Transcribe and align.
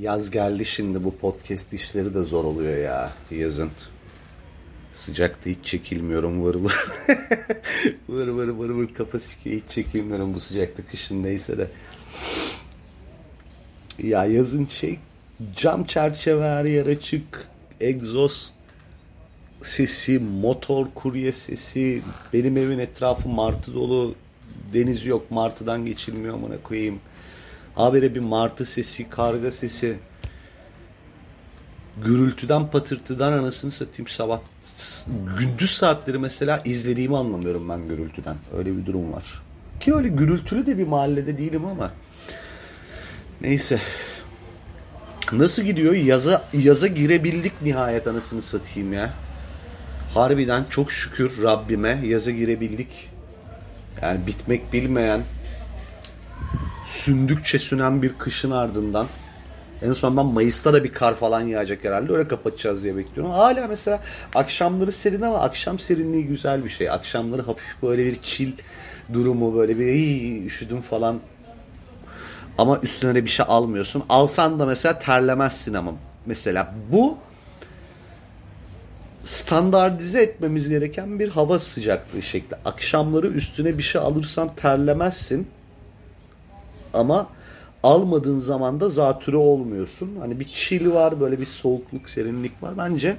Yaz 0.00 0.30
geldi 0.30 0.64
şimdi 0.64 1.04
bu 1.04 1.16
podcast 1.16 1.72
işleri 1.72 2.14
de 2.14 2.22
zor 2.22 2.44
oluyor 2.44 2.76
ya 2.76 3.12
yazın. 3.30 3.70
Sıcakta 4.92 5.50
hiç 5.50 5.58
çekilmiyorum 5.64 6.44
vır 6.44 6.54
vır. 6.54 6.88
vır 8.08 8.28
vır 8.28 8.48
vır 8.48 8.70
vır 8.70 8.94
kafa 8.94 9.18
sikiyor 9.18 9.56
hiç 9.56 9.70
çekilmiyorum 9.70 10.34
bu 10.34 10.40
sıcakta 10.40 10.86
kışın 10.86 11.22
neyse 11.22 11.58
de. 11.58 11.70
Ya 14.02 14.24
yazın 14.24 14.66
şey 14.66 14.98
cam 15.56 15.84
çerçeve 15.84 16.44
her 16.44 16.64
yer 16.64 16.86
açık. 16.86 17.48
Egzoz 17.80 18.52
sesi, 19.62 20.18
motor 20.18 20.86
kurye 20.94 21.32
sesi. 21.32 22.02
Benim 22.32 22.56
evin 22.56 22.78
etrafı 22.78 23.28
martı 23.28 23.74
dolu. 23.74 24.14
Deniz 24.74 25.06
yok 25.06 25.30
martıdan 25.30 25.86
geçilmiyor 25.86 26.34
amına 26.34 26.62
koyayım. 26.62 27.00
Habire 27.74 28.14
bir 28.14 28.20
martı 28.20 28.64
sesi, 28.64 29.10
karga 29.10 29.52
sesi. 29.52 29.98
Gürültüden 32.04 32.70
patırtıdan 32.70 33.32
anasını 33.32 33.70
satayım 33.70 34.08
sabah. 34.08 34.40
Gündüz 35.38 35.70
saatleri 35.70 36.18
mesela 36.18 36.62
izlediğimi 36.64 37.16
anlamıyorum 37.16 37.68
ben 37.68 37.88
gürültüden. 37.88 38.36
Öyle 38.56 38.76
bir 38.76 38.86
durum 38.86 39.12
var. 39.12 39.42
Ki 39.80 39.94
öyle 39.94 40.08
gürültülü 40.08 40.66
de 40.66 40.78
bir 40.78 40.86
mahallede 40.86 41.38
değilim 41.38 41.64
ama. 41.66 41.90
Neyse. 43.40 43.80
Nasıl 45.32 45.62
gidiyor? 45.62 45.94
Yaza, 45.94 46.44
yaza 46.52 46.86
girebildik 46.86 47.62
nihayet 47.62 48.06
anasını 48.06 48.42
satayım 48.42 48.92
ya. 48.92 49.10
Harbiden 50.14 50.64
çok 50.70 50.92
şükür 50.92 51.42
Rabbime 51.42 52.00
yaza 52.04 52.30
girebildik. 52.30 53.10
Yani 54.02 54.26
bitmek 54.26 54.72
bilmeyen 54.72 55.20
sündükçe 56.86 57.58
sünen 57.58 58.02
bir 58.02 58.12
kışın 58.18 58.50
ardından 58.50 59.06
en 59.82 59.92
son 59.92 60.16
ben 60.16 60.26
Mayıs'ta 60.26 60.72
da 60.72 60.84
bir 60.84 60.92
kar 60.92 61.14
falan 61.14 61.40
yağacak 61.40 61.84
herhalde. 61.84 62.12
Öyle 62.12 62.28
kapatacağız 62.28 62.84
diye 62.84 62.96
bekliyorum. 62.96 63.32
Hala 63.32 63.68
mesela 63.68 64.00
akşamları 64.34 64.92
serin 64.92 65.22
ama 65.22 65.40
akşam 65.40 65.78
serinliği 65.78 66.26
güzel 66.26 66.64
bir 66.64 66.70
şey. 66.70 66.90
Akşamları 66.90 67.42
hafif 67.42 67.82
böyle 67.82 68.06
bir 68.06 68.22
chill 68.22 68.52
durumu 69.12 69.54
böyle 69.54 69.78
bir 69.78 70.46
üşüdüm 70.46 70.80
falan. 70.80 71.20
Ama 72.58 72.78
üstüne 72.82 73.14
de 73.14 73.24
bir 73.24 73.30
şey 73.30 73.46
almıyorsun. 73.48 74.02
Alsan 74.08 74.60
da 74.60 74.66
mesela 74.66 74.98
terlemezsin 74.98 75.74
ama. 75.74 75.92
Mesela 76.26 76.74
bu 76.92 77.18
standartize 79.24 80.22
etmemiz 80.22 80.68
gereken 80.68 81.18
bir 81.18 81.28
hava 81.28 81.58
sıcaklığı 81.58 82.22
şekli. 82.22 82.56
Akşamları 82.64 83.26
üstüne 83.26 83.78
bir 83.78 83.82
şey 83.82 84.00
alırsan 84.00 84.50
terlemezsin. 84.56 85.48
Ama 86.94 87.28
almadığın 87.82 88.38
zaman 88.38 88.80
da 88.80 88.90
zatürre 88.90 89.36
olmuyorsun. 89.36 90.16
Hani 90.20 90.40
bir 90.40 90.48
chill 90.48 90.92
var, 90.92 91.20
böyle 91.20 91.40
bir 91.40 91.46
soğukluk, 91.46 92.10
serinlik 92.10 92.62
var. 92.62 92.78
Bence 92.78 93.16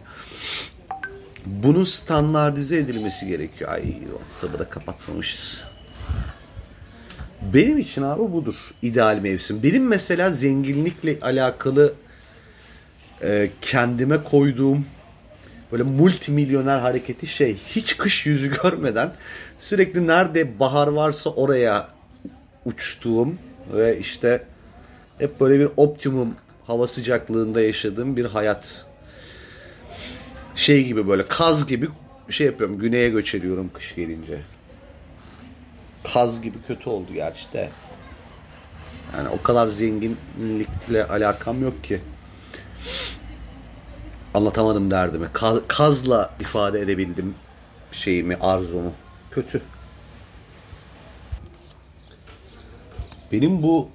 bunun 1.45 1.83
standartize 1.83 2.77
edilmesi 2.77 3.27
gerekiyor. 3.27 3.71
Ay 3.71 3.83
WhatsApp'ı 3.83 4.59
da 4.59 4.69
kapatmamışız. 4.69 5.63
Benim 7.53 7.77
için 7.77 8.01
abi 8.01 8.33
budur 8.33 8.69
ideal 8.81 9.19
mevsim. 9.19 9.63
Benim 9.63 9.87
mesela 9.87 10.31
zenginlikle 10.31 11.17
alakalı 11.21 11.93
e, 13.23 13.49
kendime 13.61 14.23
koyduğum 14.23 14.85
böyle 15.71 15.83
multimilyoner 15.83 16.79
hareketi 16.79 17.27
şey 17.27 17.57
hiç 17.67 17.97
kış 17.97 18.25
yüzü 18.25 18.51
görmeden 18.63 19.13
sürekli 19.57 20.07
nerede 20.07 20.59
bahar 20.59 20.87
varsa 20.87 21.29
oraya 21.29 21.87
uçtuğum 22.65 23.33
ve 23.73 23.99
işte 23.99 24.43
hep 25.19 25.39
böyle 25.39 25.59
bir 25.59 25.69
optimum 25.77 26.35
hava 26.67 26.87
sıcaklığında 26.87 27.61
yaşadığım 27.61 28.17
bir 28.17 28.25
hayat. 28.25 28.85
Şey 30.55 30.85
gibi 30.85 31.07
böyle 31.07 31.27
kaz 31.27 31.67
gibi 31.67 31.89
şey 32.29 32.47
yapıyorum. 32.47 32.79
Güneye 32.79 33.09
göç 33.09 33.35
ediyorum 33.35 33.71
kış 33.73 33.95
gelince. 33.95 34.41
Kaz 36.13 36.41
gibi 36.41 36.57
kötü 36.67 36.89
oldu 36.89 37.13
gerçi 37.13 37.53
de. 37.53 37.69
Yani 39.17 39.29
o 39.29 39.43
kadar 39.43 39.67
zenginlikle 39.67 41.07
alakam 41.07 41.61
yok 41.61 41.83
ki. 41.83 42.01
Anlatamadım 44.33 44.91
derdimi. 44.91 45.27
Kaz, 45.33 45.59
kazla 45.67 46.33
ifade 46.39 46.81
edebildim 46.81 47.35
şeyimi, 47.91 48.35
arzumu. 48.35 48.93
Kötü. 49.31 49.61
Benim 53.33 53.63
bu 53.63 53.89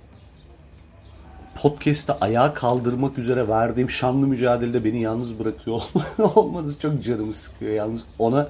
podcast'te 1.54 2.12
ayağa 2.12 2.54
kaldırmak 2.54 3.18
üzere 3.18 3.48
verdiğim 3.48 3.90
şanlı 3.90 4.26
mücadelede 4.26 4.84
beni 4.84 5.00
yalnız 5.00 5.38
bırakıyor 5.38 5.82
olmanız 6.34 6.80
çok 6.80 7.04
canımı 7.04 7.32
sıkıyor. 7.32 7.72
Yalnız 7.72 8.00
ona 8.18 8.48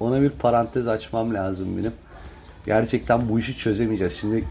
ona 0.00 0.22
bir 0.22 0.30
parantez 0.30 0.88
açmam 0.88 1.34
lazım 1.34 1.78
benim. 1.78 1.92
Gerçekten 2.66 3.28
bu 3.28 3.38
işi 3.38 3.58
çözemeyeceğiz. 3.58 4.12
Şimdi 4.12 4.44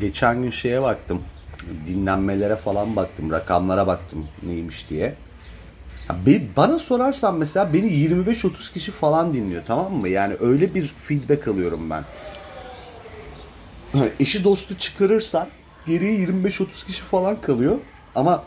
geçen 0.00 0.42
gün 0.42 0.50
şeye 0.50 0.82
baktım. 0.82 1.22
Dinlenmelere 1.86 2.56
falan 2.56 2.96
baktım. 2.96 3.30
Rakamlara 3.30 3.86
baktım 3.86 4.28
neymiş 4.42 4.90
diye. 4.90 5.14
bana 6.56 6.78
sorarsan 6.78 7.36
mesela 7.36 7.72
beni 7.72 7.86
25-30 7.86 8.72
kişi 8.72 8.92
falan 8.92 9.34
dinliyor 9.34 9.62
tamam 9.66 9.92
mı? 9.92 10.08
Yani 10.08 10.36
öyle 10.40 10.74
bir 10.74 10.94
feedback 10.98 11.48
alıyorum 11.48 11.90
ben. 11.90 12.04
Eşi 14.20 14.44
dostu 14.44 14.78
çıkarırsan 14.78 15.48
geriye 15.86 16.26
25-30 16.26 16.86
kişi 16.86 17.02
falan 17.02 17.40
kalıyor. 17.40 17.78
Ama 18.14 18.44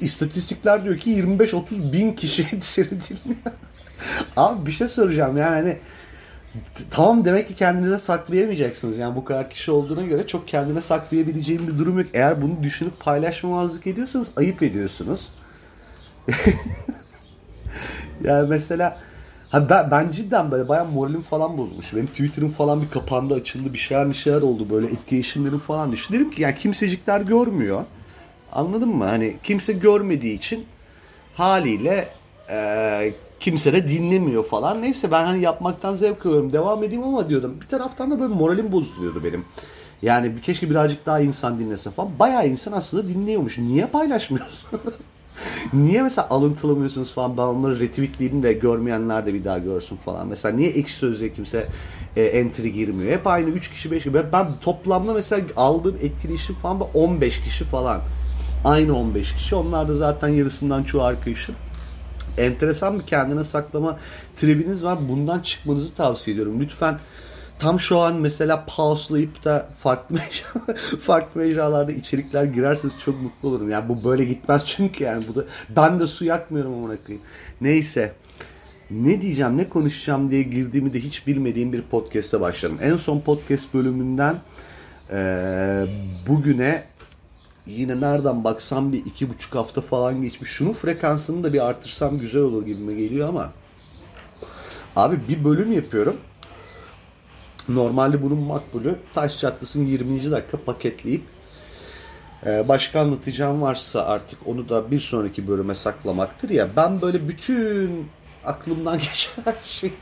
istatistikler 0.00 0.84
diyor 0.84 0.98
ki 0.98 1.10
25-30 1.10 1.92
bin 1.92 2.12
kişi 2.12 2.42
seyredilmiyor. 2.60 3.40
Abi 4.36 4.66
bir 4.66 4.72
şey 4.72 4.88
soracağım 4.88 5.36
yani 5.36 5.54
hani 5.54 5.76
tamam 6.90 7.24
demek 7.24 7.48
ki 7.48 7.54
kendinize 7.54 7.98
saklayamayacaksınız. 7.98 8.98
Yani 8.98 9.16
bu 9.16 9.24
kadar 9.24 9.50
kişi 9.50 9.70
olduğuna 9.70 10.06
göre 10.06 10.26
çok 10.26 10.48
kendine 10.48 10.80
saklayabileceğim 10.80 11.68
bir 11.68 11.78
durum 11.78 11.98
yok. 11.98 12.06
Eğer 12.14 12.42
bunu 12.42 12.62
düşünüp 12.62 13.00
paylaşmamazlık 13.00 13.86
ediyorsanız 13.86 14.30
ayıp 14.36 14.62
ediyorsunuz. 14.62 15.28
yani 18.24 18.48
mesela 18.48 18.98
Ha 19.50 19.68
ben, 19.70 19.90
ben 19.90 20.10
cidden 20.10 20.50
böyle 20.50 20.68
bayağı 20.68 20.86
moralim 20.86 21.20
falan 21.20 21.58
bozmuş. 21.58 21.94
Benim 21.94 22.06
Twitter'ım 22.06 22.48
falan 22.48 22.82
bir 22.82 22.88
kapandı, 22.88 23.34
açıldı, 23.34 23.72
bir 23.72 23.78
şeyler 23.78 24.10
bir 24.10 24.14
şeyler 24.14 24.42
oldu. 24.42 24.70
Böyle 24.70 24.86
etkileşimlerim 24.86 25.58
falan 25.58 25.92
düştü. 25.92 26.14
Dedim 26.14 26.30
ki 26.30 26.42
yani 26.42 26.54
kimsecikler 26.58 27.20
görmüyor. 27.20 27.84
Anladın 28.52 28.88
mı? 28.88 29.04
Hani 29.04 29.36
kimse 29.42 29.72
görmediği 29.72 30.38
için 30.38 30.66
haliyle 31.34 32.08
e, 32.50 33.12
kimse 33.40 33.72
de 33.72 33.88
dinlemiyor 33.88 34.44
falan. 34.44 34.82
Neyse 34.82 35.10
ben 35.10 35.24
hani 35.26 35.40
yapmaktan 35.40 35.94
zevk 35.94 36.26
alıyorum. 36.26 36.52
Devam 36.52 36.84
edeyim 36.84 37.02
ama 37.02 37.28
diyordum. 37.28 37.56
Bir 37.60 37.66
taraftan 37.66 38.10
da 38.10 38.20
böyle 38.20 38.34
moralim 38.34 38.72
bozuluyordu 38.72 39.24
benim. 39.24 39.44
Yani 40.02 40.40
keşke 40.42 40.70
birazcık 40.70 41.06
daha 41.06 41.20
insan 41.20 41.58
dinlesin 41.60 41.90
falan. 41.90 42.18
Bayağı 42.18 42.48
insan 42.48 42.72
aslında 42.72 43.08
dinliyormuş. 43.08 43.58
Niye 43.58 43.86
paylaşmıyorsun? 43.86 44.68
niye 45.72 46.02
mesela 46.02 46.28
alıntılamıyorsunuz 46.30 47.12
falan 47.12 47.36
ben 47.36 47.42
onları 47.42 47.80
retweetleyeyim 47.80 48.42
de 48.42 48.52
görmeyenler 48.52 49.26
de 49.26 49.34
bir 49.34 49.44
daha 49.44 49.58
görsün 49.58 49.96
falan. 49.96 50.28
Mesela 50.28 50.56
niye 50.56 50.70
ekşi 50.70 50.94
sözlüğe 50.94 51.32
kimse 51.32 51.66
e, 52.16 52.22
entry 52.24 52.72
girmiyor? 52.72 53.12
Hep 53.12 53.26
aynı 53.26 53.50
3 53.50 53.70
kişi 53.70 53.90
5 53.90 54.02
kişi. 54.02 54.32
Ben 54.32 54.46
toplamda 54.60 55.12
mesela 55.12 55.42
aldığım 55.56 55.96
etkileşim 56.02 56.54
falan 56.54 56.80
15 56.94 57.40
kişi 57.40 57.64
falan. 57.64 58.00
Aynı 58.64 58.98
15 58.98 59.34
kişi. 59.34 59.54
Onlar 59.54 59.88
da 59.88 59.94
zaten 59.94 60.28
yarısından 60.28 60.84
çoğu 60.84 61.02
arkadaşım. 61.02 61.54
Enteresan 62.38 62.98
bir 62.98 63.06
kendine 63.06 63.44
saklama 63.44 63.98
tribiniz 64.36 64.84
var. 64.84 64.98
Bundan 65.08 65.40
çıkmanızı 65.40 65.94
tavsiye 65.94 66.34
ediyorum. 66.34 66.60
Lütfen 66.60 66.98
tam 67.58 67.80
şu 67.80 67.98
an 67.98 68.14
mesela 68.14 68.64
pauselayıp 68.66 69.44
da 69.44 69.68
farklı 69.82 70.14
mecra, 70.16 70.74
farklı 71.00 71.40
mecralarda 71.40 71.92
içerikler 71.92 72.44
girerseniz 72.44 72.98
çok 72.98 73.22
mutlu 73.22 73.48
olurum. 73.48 73.70
Yani 73.70 73.88
bu 73.88 74.04
böyle 74.04 74.24
gitmez 74.24 74.64
çünkü 74.66 75.04
yani 75.04 75.24
bu 75.28 75.34
da 75.34 75.44
ben 75.76 76.00
de 76.00 76.06
su 76.06 76.24
yakmıyorum 76.24 76.72
amına 76.72 76.96
koyayım. 76.96 77.26
Neyse. 77.60 78.12
Ne 78.90 79.22
diyeceğim, 79.22 79.56
ne 79.56 79.68
konuşacağım 79.68 80.30
diye 80.30 80.42
girdiğimi 80.42 80.92
de 80.92 81.00
hiç 81.00 81.26
bilmediğim 81.26 81.72
bir 81.72 81.82
podcast'e 81.82 82.40
başladım. 82.40 82.78
En 82.82 82.96
son 82.96 83.20
podcast 83.20 83.74
bölümünden 83.74 84.40
e, 85.10 85.18
bugüne 86.28 86.84
yine 87.66 88.00
nereden 88.00 88.44
baksam 88.44 88.92
bir 88.92 89.06
iki 89.06 89.28
buçuk 89.28 89.54
hafta 89.54 89.80
falan 89.80 90.22
geçmiş. 90.22 90.50
Şunun 90.50 90.72
frekansını 90.72 91.44
da 91.44 91.52
bir 91.52 91.66
artırsam 91.66 92.18
güzel 92.18 92.42
olur 92.42 92.66
gibime 92.66 92.94
geliyor 92.94 93.28
ama 93.28 93.52
abi 94.96 95.20
bir 95.28 95.44
bölüm 95.44 95.72
yapıyorum 95.72 96.16
Normalde 97.68 98.22
bunun 98.22 98.38
makbulü 98.38 98.98
Taş 99.14 99.38
Çatlası'nın 99.38 99.86
20. 99.86 100.30
dakika 100.30 100.56
paketleyip 100.64 101.22
e, 102.46 102.68
başka 102.68 103.00
anlatacağım 103.00 103.62
varsa 103.62 104.06
artık 104.06 104.38
onu 104.46 104.68
da 104.68 104.90
bir 104.90 105.00
sonraki 105.00 105.48
bölüme 105.48 105.74
saklamaktır 105.74 106.50
ya. 106.50 106.68
Ben 106.76 107.00
böyle 107.00 107.28
bütün 107.28 108.08
aklımdan 108.44 108.98
geçen 108.98 109.54
şey 109.64 109.92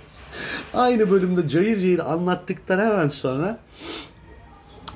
aynı 0.74 1.10
bölümde 1.10 1.48
cayır 1.48 1.80
cayır 1.80 1.98
anlattıktan 1.98 2.78
hemen 2.78 3.08
sonra 3.08 3.58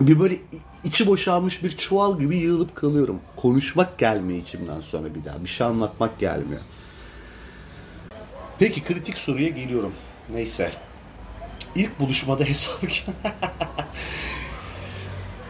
bir 0.01 0.21
böyle 0.21 0.37
içi 0.85 1.07
boşalmış 1.07 1.63
bir 1.63 1.77
çuval 1.77 2.19
gibi 2.19 2.39
yığılıp 2.39 2.77
kalıyorum. 2.77 3.21
Konuşmak 3.37 3.99
gelmiyor 3.99 4.41
içimden 4.41 4.81
sonra 4.81 5.15
bir 5.15 5.25
daha. 5.25 5.45
Bir 5.45 5.49
şey 5.49 5.67
anlatmak 5.67 6.19
gelmiyor. 6.19 6.61
Peki 8.59 8.85
kritik 8.85 9.19
soruya 9.19 9.49
geliyorum. 9.49 9.93
Neyse. 10.31 10.71
İlk 11.75 12.01
buluşmada 12.01 12.45
hesabı 12.45 12.87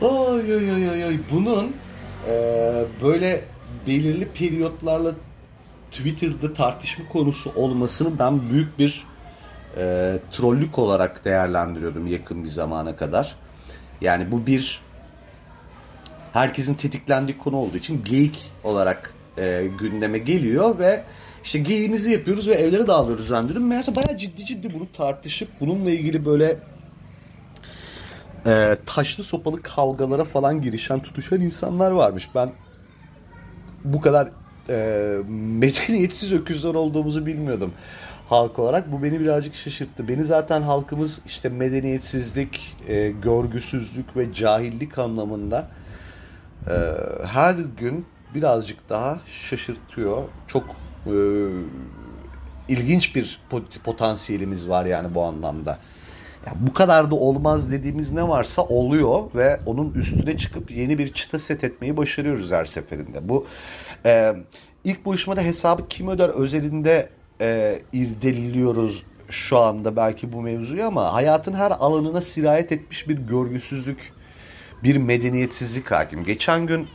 ay 0.03 0.53
ay 0.53 0.71
ay 0.71 0.91
ay 0.91 1.05
ay 1.05 1.19
bunun 1.31 1.77
e, 2.29 2.33
böyle 3.03 3.45
belirli 3.87 4.29
periyotlarla 4.29 5.15
Twitter'da 5.91 6.55
tartışma 6.55 7.09
konusu 7.09 7.53
olmasını 7.57 8.19
ben 8.19 8.51
büyük 8.51 8.79
bir 8.79 9.07
e, 9.77 10.19
trollük 10.33 10.79
olarak 10.79 11.25
değerlendiriyordum 11.25 12.07
yakın 12.07 12.45
bir 12.45 12.49
zamana 12.49 12.97
kadar. 12.97 13.37
Yani 14.01 14.33
bu 14.33 14.47
bir 14.47 14.81
herkesin 16.33 16.75
tetiklendiği 16.75 17.39
konu 17.39 17.57
olduğu 17.57 17.77
için 17.77 18.03
geyik 18.05 18.53
olarak 18.65 19.15
e, 19.39 19.67
gündeme 19.79 20.19
geliyor 20.19 20.79
ve 20.79 21.05
işte 21.45 21.59
geyiğimizi 21.59 22.11
yapıyoruz 22.11 22.49
ve 22.49 22.55
evlere 22.55 22.87
dağılıyoruz 22.87 23.29
zannediyorum. 23.29 23.67
Meğerse 23.67 23.95
bayağı 23.95 24.19
ciddi 24.19 24.45
ciddi 24.45 24.75
bunu 24.75 24.93
tartışıp 24.93 25.49
bununla 25.61 25.91
ilgili 25.91 26.25
böyle 26.25 26.59
e, 28.47 28.77
taşlı 28.87 29.25
sopalı 29.25 29.63
kavgalara 29.63 30.25
falan 30.25 30.63
girişen, 30.63 31.01
tutuşan 31.01 31.41
insanlar 31.41 31.91
varmış. 31.91 32.29
Ben 32.35 32.53
bu 33.85 34.01
kadar 34.01 34.29
e, 34.69 35.17
medeniyetsiz 35.29 36.33
öküzler 36.33 36.75
olduğumuzu 36.75 37.27
bilmiyordum 37.27 37.73
halk 38.31 38.59
olarak. 38.59 38.93
Bu 38.93 39.03
beni 39.03 39.21
birazcık 39.21 39.55
şaşırttı. 39.55 40.09
Beni 40.09 40.25
zaten 40.25 40.63
halkımız 40.63 41.21
işte 41.27 41.49
medeniyetsizlik, 41.49 42.77
e, 42.89 43.11
görgüsüzlük 43.11 44.17
ve 44.17 44.35
cahillik 44.35 44.99
anlamında 44.99 45.69
e, 46.67 46.73
her 47.27 47.55
gün 47.55 48.07
birazcık 48.35 48.89
daha 48.89 49.21
şaşırtıyor. 49.27 50.23
Çok 50.47 50.77
e, 51.07 51.13
ilginç 52.69 53.17
bir 53.17 53.43
potansiyelimiz 53.85 54.69
var 54.69 54.87
yani 54.87 55.15
bu 55.15 55.23
anlamda. 55.23 55.79
Ya 56.47 56.53
bu 56.61 56.73
kadar 56.73 57.11
da 57.11 57.15
olmaz 57.15 57.73
dediğimiz 57.73 58.13
ne 58.13 58.29
varsa 58.29 58.63
oluyor 58.63 59.23
ve 59.35 59.61
onun 59.67 59.93
üstüne 59.93 60.37
çıkıp 60.37 60.71
yeni 60.71 60.99
bir 60.99 61.13
çıta 61.13 61.39
set 61.39 61.65
etmeyi 61.65 61.97
başarıyoruz 61.97 62.53
her 62.53 62.65
seferinde. 62.65 63.29
Bu 63.29 63.47
e, 64.07 64.35
ilk 64.85 65.05
buluşmada 65.05 65.41
hesabı 65.41 65.89
kim 65.89 66.09
öder 66.09 66.29
özelinde 66.29 67.09
e, 67.41 67.79
irdeliliyoruz 67.93 69.05
şu 69.31 69.59
anda 69.59 69.97
belki 69.97 70.33
bu 70.33 70.43
mevzuyu 70.43 70.85
ama 70.85 71.13
hayatın 71.13 71.55
her 71.55 71.71
alanına 71.71 72.21
sirayet 72.21 72.73
etmiş 72.73 73.09
bir 73.09 73.19
görgüsüzlük, 73.19 74.13
bir 74.83 74.97
medeniyetsizlik 74.97 75.91
hakim. 75.91 76.25
Geçen 76.25 76.67
gün 76.67 76.89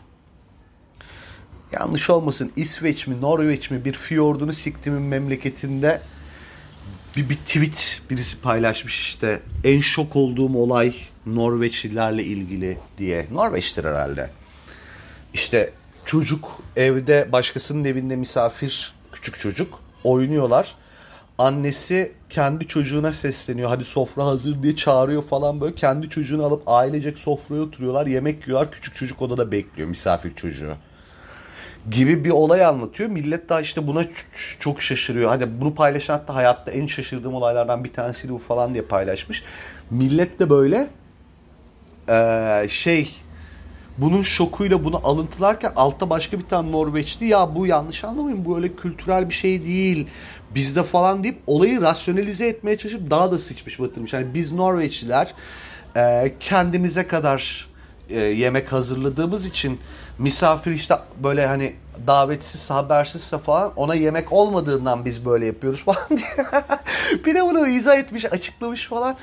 yanlış 1.72 2.10
olmasın 2.10 2.52
İsveç 2.56 3.08
mi 3.08 3.22
Norveç 3.22 3.72
mi 3.72 3.86
bir 3.86 3.94
fiyordunu 3.94 4.54
siktimin 4.54 5.02
memleketinde 5.02 6.02
bir, 7.18 7.30
bir 7.30 7.36
tweet 7.36 8.02
birisi 8.10 8.42
paylaşmış 8.42 9.00
işte 9.00 9.42
en 9.64 9.82
şok 9.82 10.16
olduğum 10.16 10.58
olay 10.58 10.94
Norveçlilerle 11.26 12.24
ilgili 12.24 12.78
diye. 12.98 13.28
Norveç'tir 13.32 13.84
herhalde. 13.84 14.30
İşte 15.34 15.74
çocuk 16.06 16.60
evde 16.76 17.30
başkasının 17.32 17.86
evinde 17.86 18.16
misafir 18.16 18.94
küçük 19.12 19.40
çocuk 19.40 19.80
oynuyorlar. 20.04 20.76
Annesi 21.38 22.12
kendi 22.30 22.68
çocuğuna 22.68 23.14
sesleniyor. 23.14 23.70
Hadi 23.70 23.86
sofra 23.86 24.26
hazır 24.26 24.64
diye 24.64 24.76
çağırıyor 24.76 25.24
falan 25.24 25.62
böyle. 25.62 25.76
Kendi 25.76 26.10
çocuğunu 26.10 26.46
alıp 26.46 26.64
ailecek 26.68 27.20
sofraya 27.20 27.62
oturuyorlar. 27.62 28.08
Yemek 28.08 28.48
yiyorlar. 28.48 28.72
Küçük 28.72 28.96
çocuk 28.96 29.22
odada 29.22 29.52
bekliyor 29.52 29.90
misafir 29.90 30.36
çocuğu 30.36 30.76
gibi 31.92 32.24
bir 32.24 32.30
olay 32.30 32.66
anlatıyor. 32.66 33.10
Millet 33.10 33.50
daha 33.50 33.62
işte 33.62 33.88
buna 33.88 34.04
çok 34.60 34.82
şaşırıyor. 34.82 35.30
Hadi 35.30 35.62
bunu 35.62 35.76
paylaşan 35.76 36.14
hatta 36.14 36.36
hayatta 36.36 36.72
en 36.72 36.88
şaşırdığım 36.88 37.34
olaylardan 37.34 37.84
bir 37.84 37.94
tanesiydi 37.94 38.34
bu 38.34 38.40
falan 38.40 38.74
diye 38.74 38.84
paylaşmış. 38.84 39.44
Millet 39.92 40.40
de 40.40 40.50
böyle 40.50 40.88
ee, 42.10 42.66
şey 42.70 43.10
bunun 43.98 44.22
şokuyla 44.22 44.84
bunu 44.84 45.02
alıntılarken 45.04 45.74
altta 45.76 46.10
başka 46.10 46.40
bir 46.40 46.46
tane 46.46 46.72
Norveçli 46.72 47.26
ya 47.26 47.56
bu 47.56 47.68
yanlış 47.68 48.04
anlamayın 48.04 48.46
bu 48.46 48.56
öyle 48.56 48.76
kültürel 48.76 49.30
bir 49.30 49.34
şey 49.34 49.66
değil 49.66 50.08
bizde 50.56 50.84
falan 50.84 51.24
deyip 51.24 51.38
olayı 51.48 51.82
rasyonalize 51.82 52.48
etmeye 52.48 52.78
çalışıp 52.78 53.12
daha 53.12 53.32
da 53.32 53.40
sıçmış 53.40 53.80
batırmış. 53.80 54.14
Yani 54.14 54.34
biz 54.34 54.52
Norveçliler 54.52 55.34
e, 55.98 56.34
kendimize 56.40 57.08
kadar 57.08 57.68
e, 58.10 58.20
yemek 58.20 58.72
hazırladığımız 58.72 59.46
için 59.46 59.80
misafir 60.18 60.72
işte 60.72 60.96
böyle 61.24 61.46
hani 61.46 61.74
davetsiz 62.08 62.70
habersizse 62.70 63.38
falan 63.38 63.74
ona 63.76 63.96
yemek 63.96 64.32
olmadığından 64.32 65.06
biz 65.06 65.26
böyle 65.26 65.46
yapıyoruz 65.46 65.84
falan 65.84 66.08
diye. 66.10 66.46
bir 67.26 67.36
de 67.36 67.44
bunu 67.44 67.68
izah 67.68 67.98
etmiş 67.98 68.26
açıklamış 68.26 68.88
falan. 68.88 69.18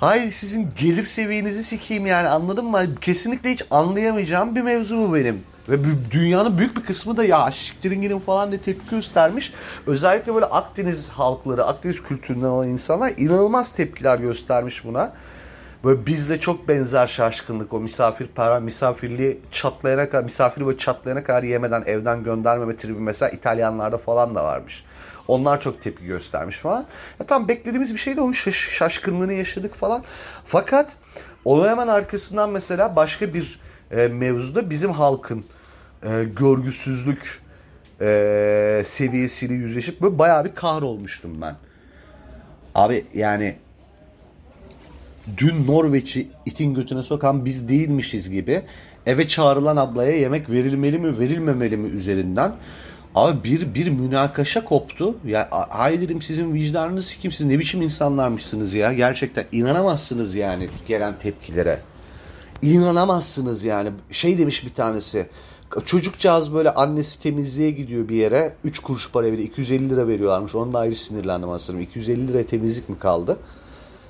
Hayır 0.00 0.32
sizin 0.32 0.68
gelir 0.78 1.04
seviyenizi 1.04 1.62
sikeyim 1.62 2.06
yani 2.06 2.28
anladın 2.28 2.64
mı? 2.64 2.94
Kesinlikle 3.00 3.52
hiç 3.52 3.62
anlayamayacağım 3.70 4.56
bir 4.56 4.62
mevzu 4.62 4.96
bu 4.96 5.14
benim. 5.14 5.42
Ve 5.68 5.78
dünyanın 6.10 6.58
büyük 6.58 6.76
bir 6.76 6.82
kısmı 6.82 7.16
da 7.16 7.24
ya 7.24 7.50
siktirin 7.50 8.02
gidin 8.02 8.18
falan 8.18 8.50
diye 8.50 8.60
tepki 8.60 8.90
göstermiş. 8.90 9.52
Özellikle 9.86 10.34
böyle 10.34 10.46
Akdeniz 10.46 11.10
halkları, 11.10 11.64
Akdeniz 11.64 12.02
kültüründen 12.02 12.48
olan 12.48 12.68
insanlar 12.68 13.12
inanılmaz 13.16 13.72
tepkiler 13.72 14.18
göstermiş 14.18 14.84
buna. 14.84 15.12
Böyle 15.84 16.06
bizde 16.06 16.40
çok 16.40 16.68
benzer 16.68 17.06
şaşkınlık 17.06 17.72
o 17.72 17.80
misafirperver 17.80 18.60
misafirliği 18.60 19.40
çatlayana 19.50 20.08
kadar 20.08 20.24
misafiri 20.24 20.66
böyle 20.66 20.78
çatlayana 20.78 21.24
kadar 21.24 21.42
yemeden 21.42 21.82
evden 21.86 22.24
göndermeme 22.24 22.76
tribi 22.76 23.00
mesela 23.00 23.30
İtalyanlarda 23.30 23.98
falan 23.98 24.34
da 24.34 24.44
varmış. 24.44 24.84
Onlar 25.28 25.60
çok 25.60 25.82
tepki 25.82 26.06
göstermiş 26.06 26.56
falan. 26.56 26.86
Ya 27.20 27.26
tam 27.26 27.48
beklediğimiz 27.48 27.92
bir 27.92 27.98
şeydi 27.98 28.20
onun 28.20 28.32
şaş- 28.32 28.70
şaşkınlığını 28.70 29.32
yaşadık 29.32 29.74
falan. 29.74 30.04
Fakat 30.46 30.96
onun 31.44 31.68
hemen 31.68 31.88
arkasından 31.88 32.50
mesela 32.50 32.96
başka 32.96 33.34
bir 33.34 33.60
e, 33.90 34.08
mevzuda 34.08 34.70
bizim 34.70 34.92
halkın 34.92 35.44
e, 36.02 36.24
görgüsüzlük 36.24 37.42
e, 38.00 38.82
seviyesiyle 38.84 39.54
yüzleşip 39.54 40.00
böyle 40.00 40.18
bayağı 40.18 40.44
bir 40.44 40.54
kahrolmuştum 40.54 41.40
ben. 41.40 41.56
Abi 42.74 43.06
yani 43.14 43.56
dün 45.36 45.66
Norveç'i 45.66 46.28
itin 46.46 46.74
götüne 46.74 47.02
sokan 47.02 47.44
biz 47.44 47.68
değilmişiz 47.68 48.30
gibi 48.30 48.62
eve 49.06 49.28
çağrılan 49.28 49.76
ablaya 49.76 50.16
yemek 50.16 50.50
verilmeli 50.50 50.98
mi 50.98 51.18
verilmemeli 51.18 51.76
mi 51.76 51.88
üzerinden 51.88 52.52
Abi 53.14 53.44
bir 53.44 53.74
bir 53.74 53.88
münakaşa 53.88 54.64
koptu. 54.64 55.14
Ya 55.26 55.48
ay 55.70 56.00
dedim 56.00 56.22
sizin 56.22 56.54
vicdanınız 56.54 57.14
kim? 57.20 57.32
Siz 57.32 57.46
ne 57.46 57.58
biçim 57.58 57.82
insanlarmışsınız 57.82 58.74
ya? 58.74 58.92
Gerçekten 58.92 59.44
inanamazsınız 59.52 60.34
yani 60.34 60.68
gelen 60.88 61.18
tepkilere. 61.18 61.80
İnanamazsınız 62.62 63.64
yani. 63.64 63.90
Şey 64.10 64.38
demiş 64.38 64.64
bir 64.64 64.74
tanesi. 64.74 65.26
Çocukcağız 65.84 66.54
böyle 66.54 66.74
annesi 66.74 67.22
temizliğe 67.22 67.70
gidiyor 67.70 68.08
bir 68.08 68.16
yere. 68.16 68.54
3 68.64 68.78
kuruş 68.78 69.10
para 69.12 69.26
veriyor. 69.26 69.48
250 69.48 69.90
lira 69.90 70.08
veriyorlarmış. 70.08 70.54
Onda 70.54 70.78
ayrı 70.78 70.96
sinirlendim 70.96 71.50
aslında. 71.50 71.80
250 71.80 72.28
lira 72.28 72.46
temizlik 72.46 72.88
mi 72.88 72.98
kaldı? 72.98 73.36